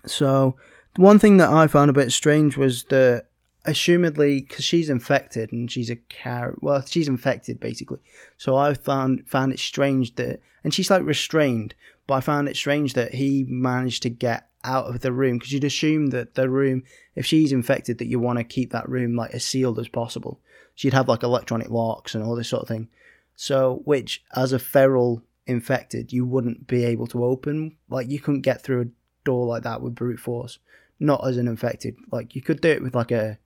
[0.05, 0.55] so
[0.97, 3.27] one thing that I found a bit strange was that
[3.65, 7.99] assumedly because she's infected and she's a car well she's infected basically.
[8.37, 11.73] So i found found it strange that and she's like restrained
[12.05, 15.51] but i found it strange that he managed to get out of the room because
[15.51, 16.83] you'd assume that the room
[17.15, 20.39] if she's infected that you want to keep that room like as sealed as possible.
[20.75, 22.89] She'd have like electronic locks and all this sort of thing.
[23.35, 28.41] So which as a feral infected you wouldn't be able to open like you couldn't
[28.41, 30.59] get through a door like that with brute force.
[30.99, 33.37] Not as an infected like you could do it with like a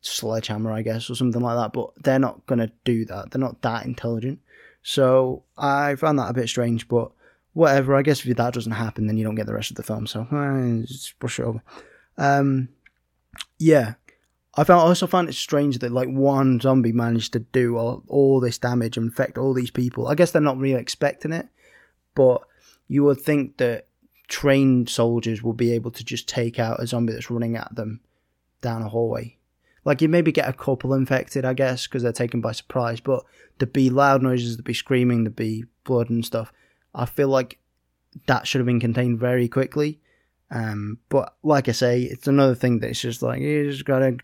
[0.00, 1.72] sledgehammer, I guess, or something like that.
[1.72, 3.30] But they're not going to do that.
[3.30, 4.40] They're not that intelligent.
[4.82, 7.10] So I found that a bit strange, but
[7.52, 7.94] whatever.
[7.94, 10.06] I guess if that doesn't happen, then you don't get the rest of the film.
[10.06, 11.62] So eh, just brush it over.
[12.16, 12.68] Um,
[13.58, 13.94] yeah,
[14.54, 18.40] I found also found it strange that like one zombie managed to do all, all
[18.40, 20.08] this damage and infect all these people.
[20.08, 21.48] I guess they're not really expecting it,
[22.14, 22.42] but
[22.88, 23.86] you would think that
[24.26, 28.00] trained soldiers will be able to just take out a zombie that's running at them
[28.60, 29.37] down a hallway.
[29.88, 33.00] Like you maybe get a couple infected, I guess, because they're taken by surprise.
[33.00, 33.24] But
[33.56, 36.52] there'd be loud noises, there'd be screaming, there'd be blood and stuff.
[36.94, 37.58] I feel like
[38.26, 39.98] that should have been contained very quickly.
[40.50, 44.18] Um, but like I say, it's another thing that it's just like you just gotta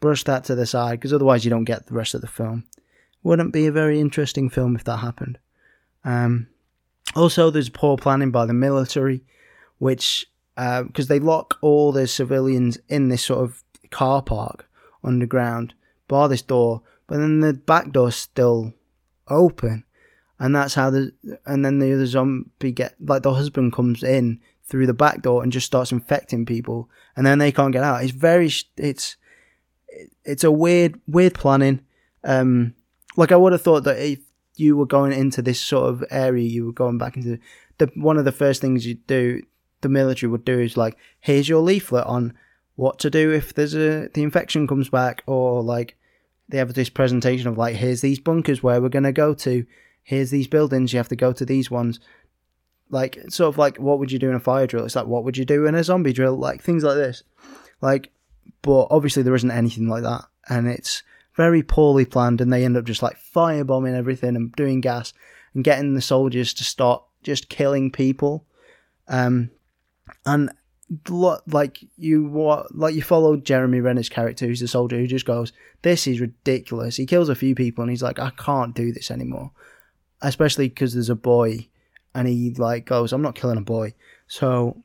[0.00, 2.64] brush that to the side because otherwise you don't get the rest of the film.
[3.22, 5.38] Wouldn't be a very interesting film if that happened.
[6.04, 6.48] Um,
[7.14, 9.24] also, there's poor planning by the military,
[9.78, 10.26] which
[10.56, 14.65] because uh, they lock all the civilians in this sort of car park
[15.06, 15.74] underground,
[16.08, 18.74] bar this door, but then the back door's still
[19.28, 19.84] open.
[20.38, 21.12] And that's how the
[21.46, 25.42] and then the other zombie get like the husband comes in through the back door
[25.42, 28.02] and just starts infecting people, and then they can't get out.
[28.02, 29.16] It's very it's
[30.24, 31.80] it's a weird weird planning.
[32.22, 32.74] Um,
[33.16, 34.18] like I would have thought that if
[34.56, 37.38] you were going into this sort of area, you were going back into
[37.78, 39.42] the one of the first things you do,
[39.80, 42.34] the military would do is like, here's your leaflet on
[42.76, 45.96] what to do if there's a the infection comes back or like
[46.48, 49.66] they have this presentation of like here's these bunkers where we're going to go to
[50.04, 51.98] here's these buildings you have to go to these ones.
[52.88, 54.84] Like sort of like what would you do in a fire drill?
[54.84, 56.36] It's like what would you do in a zombie drill?
[56.36, 57.24] Like things like this.
[57.80, 58.12] Like
[58.62, 60.24] but obviously there isn't anything like that.
[60.48, 61.02] And it's
[61.34, 65.12] very poorly planned and they end up just like firebombing everything and doing gas
[65.54, 68.46] and getting the soldiers to start just killing people.
[69.08, 69.50] Um
[70.24, 70.52] and
[71.48, 76.06] like you like you follow Jeremy Renner's character who's a soldier who just goes this
[76.06, 76.96] is ridiculous.
[76.96, 79.50] He kills a few people and he's like I can't do this anymore.
[80.22, 81.68] Especially because there's a boy
[82.14, 83.94] and he like goes I'm not killing a boy.
[84.28, 84.82] So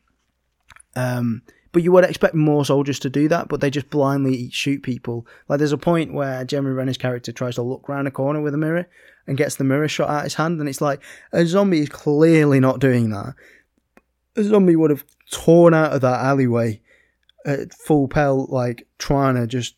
[0.96, 4.82] um but you would expect more soldiers to do that but they just blindly shoot
[4.82, 5.28] people.
[5.48, 8.56] Like there's a point where Jeremy Renner's character tries to look around a corner with
[8.56, 8.90] a mirror
[9.28, 11.90] and gets the mirror shot out of his hand and it's like a zombie is
[11.90, 13.36] clearly not doing that
[14.40, 16.82] zombie would have torn out of that alleyway
[17.46, 19.76] at full pelt, like trying to just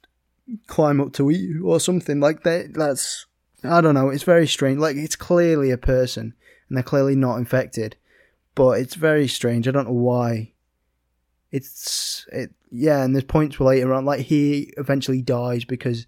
[0.67, 2.19] climb up to eat you or something.
[2.19, 2.73] Like that.
[2.73, 3.25] That's
[3.63, 4.09] I don't know.
[4.09, 4.79] It's very strange.
[4.79, 6.33] Like it's clearly a person,
[6.67, 7.95] and they're clearly not infected,
[8.55, 9.67] but it's very strange.
[9.67, 10.53] I don't know why.
[11.51, 12.51] It's it.
[12.71, 16.07] Yeah, and there's points later on, like he eventually dies because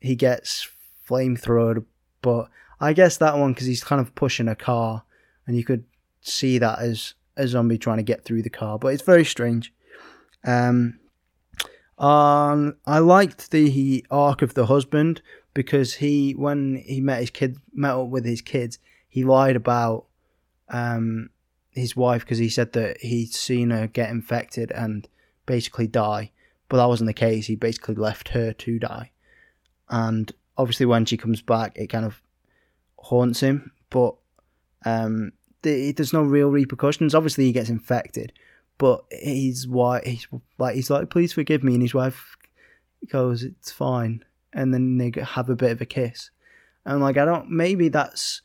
[0.00, 0.68] he gets
[1.08, 1.84] flamethrowered.
[2.20, 2.48] But
[2.80, 5.04] I guess that one because he's kind of pushing a car,
[5.46, 5.84] and you could
[6.20, 9.72] see that as a zombie trying to get through the car, but it's very strange.
[10.44, 10.98] Um,
[11.98, 15.22] um, I liked the arc of the husband
[15.52, 20.06] because he, when he met his kid, met up with his kids, he lied about
[20.68, 21.30] um,
[21.70, 25.08] his wife because he said that he'd seen her get infected and
[25.46, 26.30] basically die,
[26.68, 27.46] but that wasn't the case.
[27.46, 29.10] He basically left her to die,
[29.88, 32.22] and obviously when she comes back, it kind of
[32.98, 33.72] haunts him.
[33.90, 34.14] But
[34.84, 37.14] um, there's no real repercussions.
[37.14, 38.32] Obviously, he gets infected,
[38.78, 40.26] but his wife, he's
[40.58, 42.36] like, he's like, please forgive me, and his wife
[43.10, 46.30] goes, it's fine, and then they have a bit of a kiss,
[46.84, 48.42] and like, I don't, maybe that's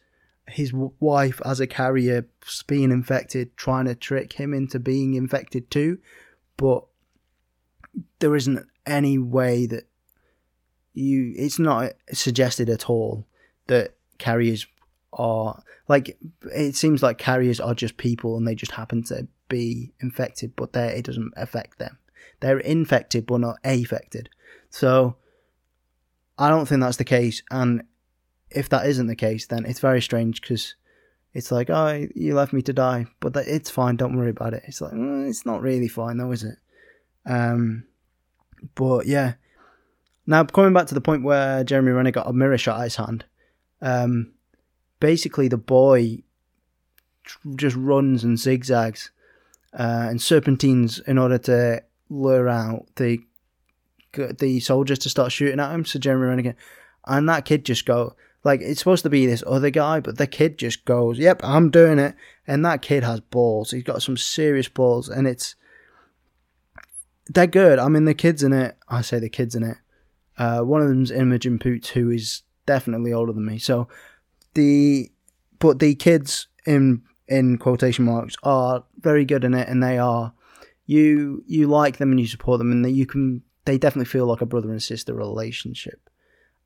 [0.47, 2.28] his wife as a carrier
[2.67, 5.97] being infected, trying to trick him into being infected too,
[6.58, 6.86] but
[8.19, 9.88] there isn't any way that
[10.93, 13.25] you, it's not suggested at all
[13.67, 14.67] that carriers
[15.15, 16.17] are like
[16.54, 20.73] it seems like carriers are just people and they just happen to be infected, but
[20.73, 21.97] there it doesn't affect them.
[22.41, 24.30] They're infected but not affected.
[24.69, 25.15] So
[26.38, 27.41] I don't think that's the case.
[27.49, 27.84] And
[28.49, 30.75] if that isn't the case, then it's very strange because
[31.34, 33.95] it's like, oh, you left me to die, but that, it's fine.
[33.95, 34.63] Don't worry about it.
[34.67, 36.58] It's like mm, it's not really fine though, is it?
[37.25, 37.86] Um,
[38.75, 39.34] but yeah.
[40.28, 42.95] Now coming back to the point where Jeremy Renner got a mirror shot at his
[42.95, 43.25] hand.
[43.82, 44.34] Um,
[44.99, 46.19] basically the boy
[47.55, 49.12] just runs and zigzags
[49.73, 53.19] uh, and serpentines in order to lure out the
[54.39, 55.84] the soldiers to start shooting at him.
[55.84, 56.55] So Jeremy Renner,
[57.05, 60.27] and that kid just go like it's supposed to be this other guy, but the
[60.27, 62.15] kid just goes, "Yep, I'm doing it."
[62.47, 63.71] And that kid has balls.
[63.71, 65.55] He's got some serious balls, and it's
[67.27, 67.79] they're good.
[67.79, 68.77] I mean, the kids in it.
[68.88, 69.77] I say the kids in it.
[70.38, 73.58] Uh, one of them's Imogen Poots, who is definitely older than me.
[73.58, 73.88] So
[74.55, 75.11] the
[75.59, 80.33] but the kids in in quotation marks are very good in it, and they are
[80.85, 84.25] you you like them and you support them, and that you can they definitely feel
[84.25, 86.09] like a brother and sister relationship,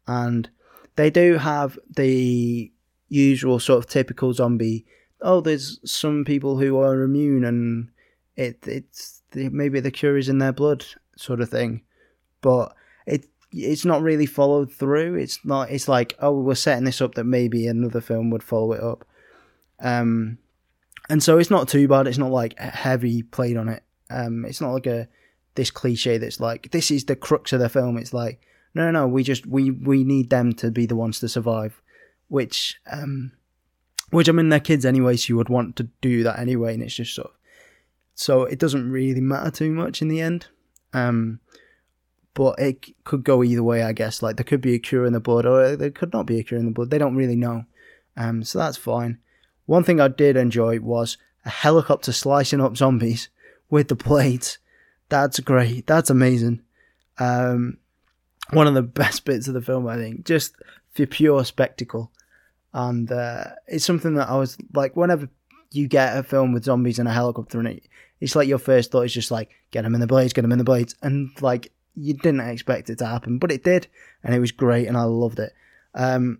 [0.08, 0.50] and
[0.96, 2.72] they do have the
[3.08, 4.86] usual sort of typical zombie.
[5.22, 7.90] Oh, there's some people who are immune, and
[8.36, 11.82] it it's maybe the cure is in their blood, sort of thing,
[12.42, 12.74] but
[13.52, 15.16] it's not really followed through.
[15.16, 15.72] It's not.
[15.72, 19.06] It's like, oh, we're setting this up that maybe another film would follow it up.
[19.80, 20.38] Um,
[21.10, 22.08] and so it's not too bad.
[22.08, 23.84] It's not like heavy played on it.
[24.10, 25.08] Um, it's not like a
[25.56, 27.98] this cliche that's like this is the crux of the film.
[27.98, 28.40] It's like
[28.74, 29.08] no, no, no.
[29.08, 31.82] We just we we need them to be the ones to survive,
[32.28, 33.32] which um,
[34.12, 36.84] which I mean they're kids anyway, so you would want to do that anyway, and
[36.84, 37.34] it's just sort of
[38.14, 40.48] so it doesn't really matter too much in the end.
[40.94, 41.40] Um,
[42.34, 44.22] but it could go either way, I guess.
[44.22, 46.44] Like there could be a cure in the blood, or there could not be a
[46.44, 46.90] cure in the blood.
[46.90, 47.66] They don't really know,
[48.18, 49.20] um, so that's fine.
[49.66, 53.30] One thing I did enjoy was a helicopter slicing up zombies
[53.70, 54.58] with the blades.
[55.10, 55.88] That's great.
[55.88, 56.62] That's amazing.
[57.18, 57.78] Um,
[58.52, 60.56] one of the best bits of the film, I think, just
[60.92, 62.12] for pure spectacle.
[62.74, 65.30] And uh, it's something that I was like, whenever
[65.72, 67.88] you get a film with zombies and a helicopter in it,
[68.20, 70.52] it's like your first thought is just like, get them in the blades, get them
[70.52, 70.96] in the blades.
[71.02, 73.88] And like, you didn't expect it to happen, but it did,
[74.24, 75.54] and it was great, and I loved it.
[75.96, 76.40] Um,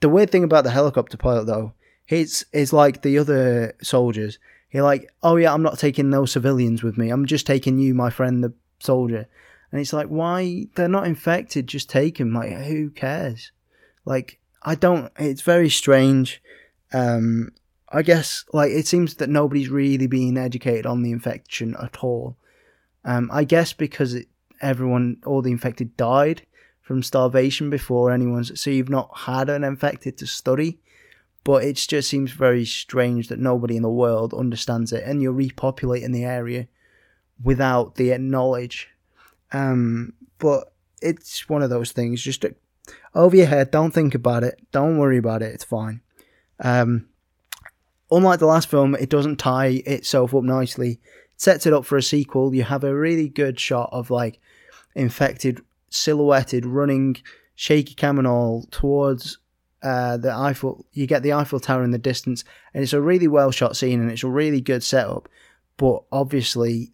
[0.00, 1.72] the weird thing about the helicopter pilot, though,
[2.04, 4.38] he's is like the other soldiers.
[4.68, 7.10] He like, oh yeah, I'm not taking no civilians with me.
[7.10, 9.26] I'm just taking you, my friend, the soldier.
[9.72, 10.66] And it's like, why?
[10.74, 11.66] They're not infected.
[11.66, 12.32] Just take them.
[12.32, 13.52] Like, who cares?
[14.04, 15.12] Like, I don't.
[15.18, 16.42] It's very strange.
[16.92, 17.52] Um,
[17.88, 22.36] I guess like it seems that nobody's really being educated on the infection at all.
[23.06, 24.28] Um, I guess because it,
[24.60, 26.42] everyone, all the infected died
[26.82, 28.60] from starvation before anyone's.
[28.60, 30.80] So you've not had an infected to study,
[31.44, 35.32] but it just seems very strange that nobody in the world understands it, and you're
[35.32, 36.68] repopulating the area
[37.42, 38.88] without the knowledge.
[39.52, 42.20] Um, but it's one of those things.
[42.20, 42.44] Just
[43.14, 43.70] over your head.
[43.70, 44.60] Don't think about it.
[44.72, 45.54] Don't worry about it.
[45.54, 46.00] It's fine.
[46.60, 47.06] Um,
[48.10, 51.00] unlike the last film, it doesn't tie itself up nicely.
[51.36, 52.54] Sets it up for a sequel.
[52.54, 54.40] You have a really good shot of like
[54.94, 55.60] infected,
[55.90, 57.16] silhouetted, running
[57.54, 59.38] shaky cam and all towards
[59.82, 60.86] uh, the Eiffel.
[60.92, 64.00] You get the Eiffel Tower in the distance, and it's a really well shot scene,
[64.00, 65.28] and it's a really good setup.
[65.76, 66.92] But obviously,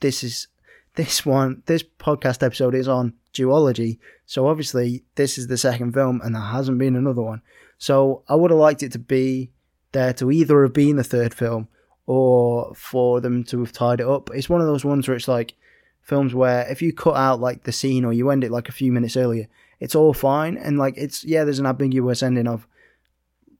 [0.00, 0.48] this is
[0.94, 1.62] this one.
[1.66, 6.42] This podcast episode is on duology, so obviously this is the second film, and there
[6.42, 7.42] hasn't been another one.
[7.78, 9.50] So I would have liked it to be
[9.92, 11.68] there to either have been the third film
[12.06, 14.30] or for them to have tied it up.
[14.32, 15.54] It's one of those ones where it's like
[16.02, 18.72] films where if you cut out like the scene or you end it like a
[18.72, 19.48] few minutes earlier,
[19.80, 20.56] it's all fine.
[20.56, 22.66] And like it's yeah, there's an ambiguous ending of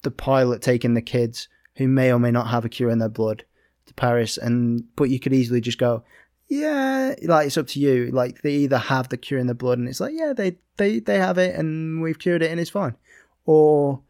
[0.02, 3.08] the pilot taking the kids who may or may not have a cure in their
[3.08, 3.44] blood
[3.86, 6.04] to Paris, and but you could easily just go,
[6.48, 8.10] yeah, like it's up to you.
[8.12, 11.00] Like they either have the cure in their blood, and it's like yeah, they they
[11.00, 12.96] they have it, and we've cured it, and it's fine,
[13.44, 14.00] or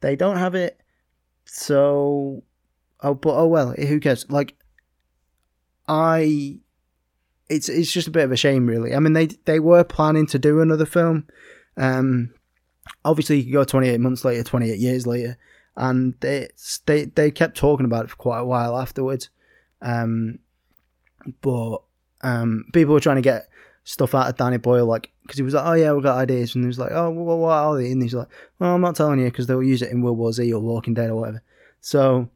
[0.00, 0.80] they don't have it,
[1.44, 2.42] so
[3.02, 4.26] oh, but oh well, who cares?
[4.30, 4.54] Like
[5.88, 6.58] I
[7.48, 8.94] it's it's just a bit of a shame, really.
[8.94, 11.26] I mean, they they were planning to do another film.
[11.76, 12.32] Um,
[13.04, 15.36] obviously, you could go 28 months later, 28 years later,
[15.76, 16.48] and they
[16.86, 19.30] they they kept talking about it for quite a while afterwards.
[19.82, 20.38] Um,
[21.40, 21.78] but
[22.22, 23.48] um, people were trying to get
[23.82, 26.54] stuff out of Danny Boyle, like because he was like, "Oh yeah, we've got ideas,"
[26.54, 28.28] and he was like, "Oh, well, what are they?" And he's like,
[28.60, 30.94] "Well, I'm not telling you because they'll use it in World War Z or Walking
[30.94, 31.42] Dead or whatever."
[31.80, 32.28] So,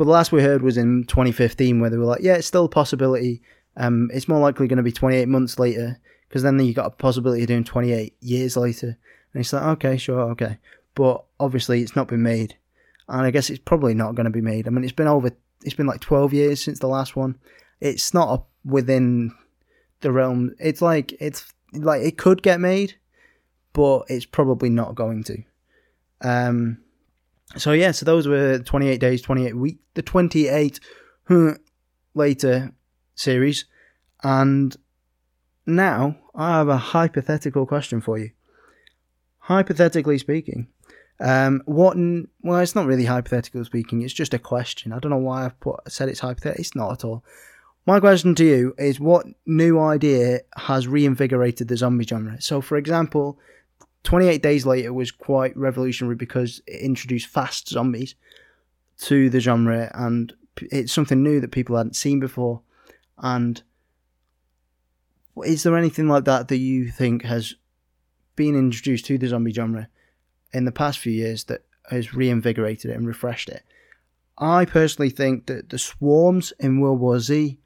[0.00, 2.64] but the last we heard was in 2015, where they were like, "Yeah, it's still
[2.64, 3.42] a possibility."
[3.76, 6.90] Um, it's more likely going to be 28 months later because then you got a
[6.90, 8.96] possibility of doing 28 years later.
[9.34, 10.56] And it's like, okay, sure, okay.
[10.94, 12.56] But obviously, it's not been made.
[13.10, 14.66] And I guess it's probably not going to be made.
[14.66, 15.32] I mean, it's been over,
[15.64, 17.38] it's been like 12 years since the last one.
[17.82, 19.34] It's not within
[20.00, 20.54] the realm.
[20.58, 22.94] It's like, it's like, it could get made,
[23.74, 25.42] but it's probably not going to.
[26.22, 26.78] Um,
[27.56, 30.80] so yeah, so those were 28 days, 28 week, the 28
[32.14, 32.72] later
[33.14, 33.64] series.
[34.22, 34.76] And
[35.66, 38.30] now I have a hypothetical question for you.
[39.38, 40.68] Hypothetically speaking,
[41.20, 41.96] um, what?
[42.42, 44.02] Well, it's not really hypothetical speaking.
[44.02, 44.92] It's just a question.
[44.92, 46.60] I don't know why I've put said it's hypothetical.
[46.60, 47.24] It's not at all.
[47.86, 52.40] My question to you is: What new idea has reinvigorated the zombie genre?
[52.40, 53.38] So, for example,
[54.04, 58.14] 28 Days Later was quite revolutionary because it introduced fast zombies
[59.02, 60.32] to the genre, and
[60.70, 62.60] it's something new that people hadn't seen before.
[63.18, 63.62] And
[65.44, 67.54] is there anything like that that you think has
[68.36, 69.88] been introduced to the zombie genre
[70.52, 73.64] in the past few years that has reinvigorated it and refreshed it?
[74.38, 77.58] I personally think that the swarms in World War Z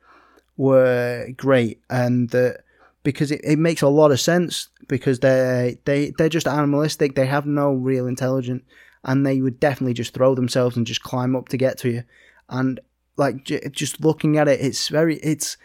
[0.57, 2.65] were great and that
[3.05, 7.27] because it, it makes a lot of sense because they they they're just animalistic they
[7.27, 8.63] have no real intelligence
[9.05, 12.05] and they would definitely just throw themselves and just climb up to get to you.
[12.49, 12.81] And
[13.17, 15.57] like j- just looking at it, it's very it's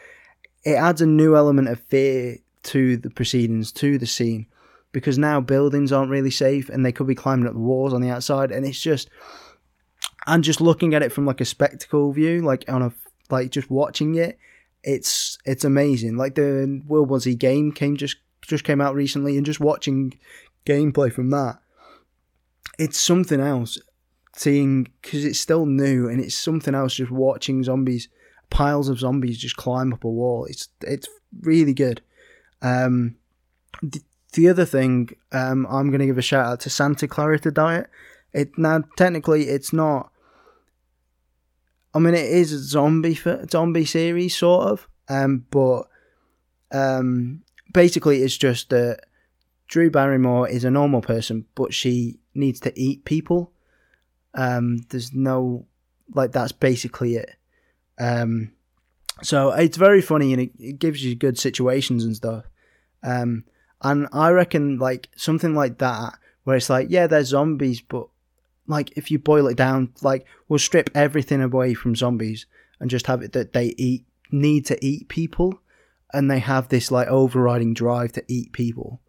[0.64, 4.46] it adds a new element of fear to the proceedings, to the scene,
[4.92, 8.02] because now buildings aren't really safe and they could be climbing up the walls on
[8.02, 9.10] the outside, and it's just
[10.28, 12.92] and just looking at it from like a spectacle view, like on a
[13.30, 14.38] like just watching it,
[14.84, 16.18] it's it's amazing.
[16.18, 20.18] Like the World War Z game came just just came out recently, and just watching
[20.66, 21.60] gameplay from that,
[22.78, 23.78] it's something else
[24.36, 26.96] seeing because it's still new and it's something else.
[26.96, 28.10] Just watching zombies,
[28.50, 30.46] piles of zombies, just climb up a wall.
[30.46, 31.08] It's it's
[31.42, 32.02] really good.
[32.62, 33.16] Um,
[33.82, 34.02] the,
[34.34, 37.90] the other thing, um, I'm going to give a shout out to Santa Clarita Diet.
[38.34, 40.12] It now technically it's not.
[41.94, 43.20] I mean, it is a zombie
[43.50, 45.84] zombie series sort of, um, but
[46.72, 47.42] um,
[47.74, 49.02] basically it's just that
[49.68, 53.52] Drew Barrymore is a normal person, but she needs to eat people.
[54.34, 55.66] Um, there's no
[56.14, 57.36] like that's basically it.
[58.00, 58.52] Um,
[59.22, 62.46] so it's very funny and it, it gives you good situations and stuff.
[63.04, 63.46] Um,
[63.82, 66.14] and I reckon like something like that
[66.44, 68.08] where it's like yeah, they're zombies, but
[68.70, 72.46] like if you boil it down, like we'll strip everything away from zombies
[72.80, 75.60] and just have it that they eat need to eat people
[76.14, 79.02] and they have this like overriding drive to eat people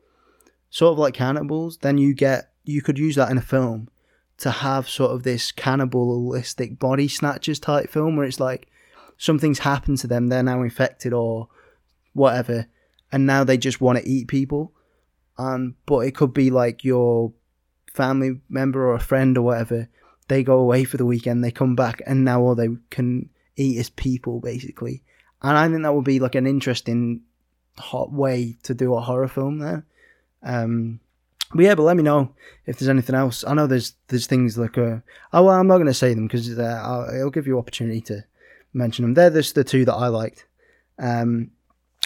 [0.70, 3.86] sort of like cannibals then you get you could use that in a film
[4.40, 8.68] to have sort of this cannibalistic body snatchers type film where it's like
[9.18, 11.48] something's happened to them, they're now infected or
[12.14, 12.66] whatever,
[13.12, 14.72] and now they just want to eat people.
[15.36, 17.32] And but it could be like your
[17.94, 19.88] family member or a friend or whatever.
[20.28, 23.78] They go away for the weekend, they come back, and now all they can eat
[23.78, 25.02] is people basically.
[25.42, 27.22] and I think that would be like an interesting
[27.78, 29.84] hot way to do a horror film there.
[30.42, 31.00] Um,
[31.52, 32.32] but yeah, but let me know
[32.66, 33.44] if there's anything else.
[33.44, 34.98] I know there's there's things like uh,
[35.32, 38.24] oh well, I'm not going to say them because uh, it'll give you opportunity to
[38.72, 39.14] mention them.
[39.14, 40.46] They're just the two that I liked.
[40.98, 41.50] Um,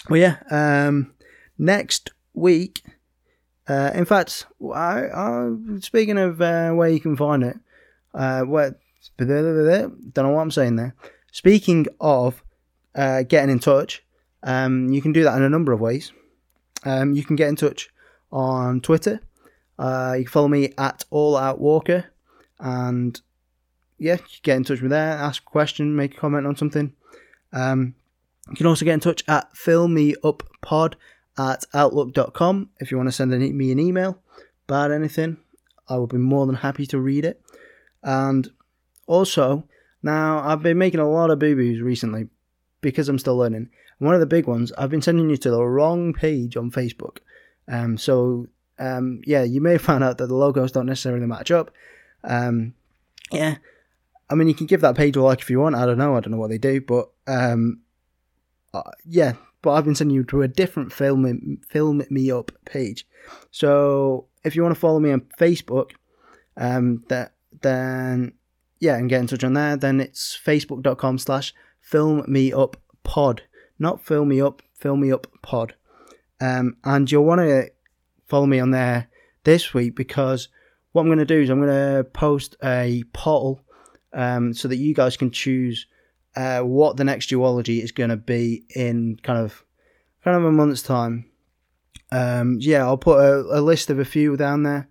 [0.09, 0.37] well, yeah.
[0.49, 1.13] Um,
[1.57, 2.83] next week,
[3.67, 7.57] uh, in fact, I, I speaking of uh, where you can find it,
[8.13, 8.75] uh, where
[9.17, 10.95] don't know what I'm saying there.
[11.31, 12.43] Speaking of
[12.95, 14.03] uh, getting in touch,
[14.43, 16.11] um, you can do that in a number of ways.
[16.83, 17.89] Um, you can get in touch
[18.31, 19.19] on Twitter.
[19.77, 22.05] Uh, you can follow me at All Out Walker,
[22.59, 23.19] and
[23.97, 26.93] yeah, get in touch with there, ask a question, make a comment on something.
[27.51, 27.95] Um,
[28.49, 30.95] you can also get in touch at Film Me Up pod
[31.37, 34.19] at outlook.com if you want to send me an email
[34.67, 35.37] about anything.
[35.87, 37.41] I will be more than happy to read it.
[38.03, 38.49] And
[39.07, 39.67] also,
[40.01, 42.27] now I've been making a lot of boo boos recently
[42.81, 43.69] because I'm still learning.
[43.99, 47.17] One of the big ones, I've been sending you to the wrong page on Facebook.
[47.67, 51.71] Um, so, um, yeah, you may found out that the logos don't necessarily match up.
[52.23, 52.73] Um,
[53.31, 53.57] yeah,
[54.29, 55.75] I mean, you can give that page a like if you want.
[55.75, 56.15] I don't know.
[56.15, 57.81] I don't know what they do, but um,
[58.73, 59.33] uh, yeah.
[59.65, 63.07] But I've been sending you to a different film film me up page.
[63.49, 65.93] So if you want to follow me on Facebook,
[66.55, 68.33] um, that then
[68.79, 69.75] yeah, and get in touch on there.
[69.75, 71.51] Then it's facebook.com slash
[71.81, 73.41] film me up pod,
[73.79, 75.73] not film me up, film me up pod.
[76.39, 77.71] Um, and you'll want to
[78.27, 79.09] follow me on there
[79.45, 80.47] this week because
[80.91, 83.61] what I'm going to do is I'm going to post a poll
[84.13, 85.87] um, so that you guys can choose
[86.35, 89.63] uh, what the next duology is going to be in kind of
[90.23, 91.29] kind of a month's time.
[92.11, 94.87] Um, yeah, I'll put a, a, list of a few down there,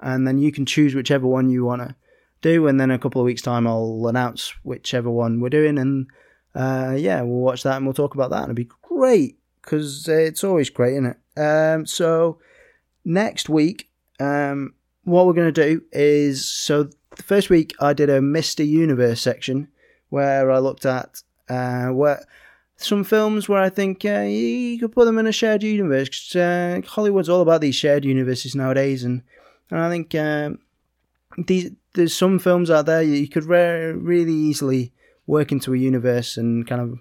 [0.00, 1.94] and then you can choose whichever one you want to
[2.42, 2.66] do.
[2.66, 6.06] And then a couple of weeks' time, I'll announce whichever one we're doing, and
[6.54, 8.42] uh, yeah, we'll watch that and we'll talk about that.
[8.42, 11.40] And it'll be great because it's always great, isn't it?
[11.40, 12.38] Um, so
[13.04, 13.88] next week,
[14.18, 14.74] um,
[15.04, 16.84] what we're going to do is so
[17.16, 18.66] the first week I did a Mr.
[18.66, 19.68] Universe section
[20.10, 22.24] where I looked at uh, where
[22.76, 26.08] some films where I think uh, you could put them in a shared universe.
[26.08, 29.22] Cause, uh, Hollywood's all about these shared universes nowadays, and,
[29.70, 30.58] and I think um,
[31.36, 34.92] these there's some films out there you could re- really easily
[35.26, 36.98] work into a universe and kind of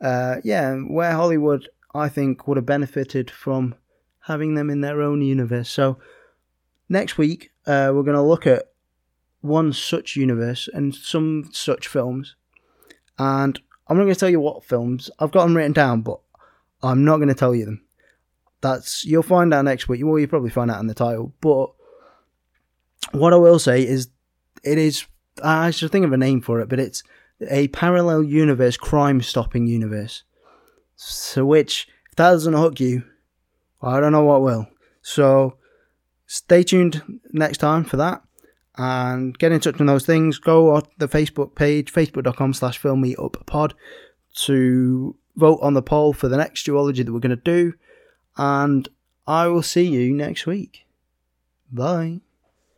[0.00, 3.74] uh, yeah, where Hollywood I think would have benefited from
[4.20, 5.68] having them in their own universe.
[5.68, 5.98] So
[6.88, 8.69] next week uh, we're going to look at
[9.40, 12.36] one such universe and some such films.
[13.18, 15.10] And I'm not going to tell you what films.
[15.18, 16.20] I've got them written down, but
[16.82, 17.82] I'm not going to tell you them.
[18.60, 20.02] That's you'll find out next week.
[20.04, 21.32] Well, you'll probably find out in the title.
[21.40, 21.72] But
[23.12, 24.08] what I will say is,
[24.62, 25.06] it is.
[25.42, 27.02] I should think of a name for it, but it's
[27.48, 30.22] a parallel universe crime stopping universe.
[30.96, 33.04] So, which if that doesn't hook you,
[33.80, 34.68] I don't know what will.
[35.00, 35.56] So,
[36.26, 38.22] stay tuned next time for that
[38.80, 40.38] and get in touch on those things.
[40.38, 42.80] Go on the Facebook page, facebook.com slash
[43.44, 43.74] pod,
[44.36, 47.74] to vote on the poll for the next duology that we're going to do.
[48.38, 48.88] And
[49.26, 50.86] I will see you next week.
[51.70, 52.20] Bye.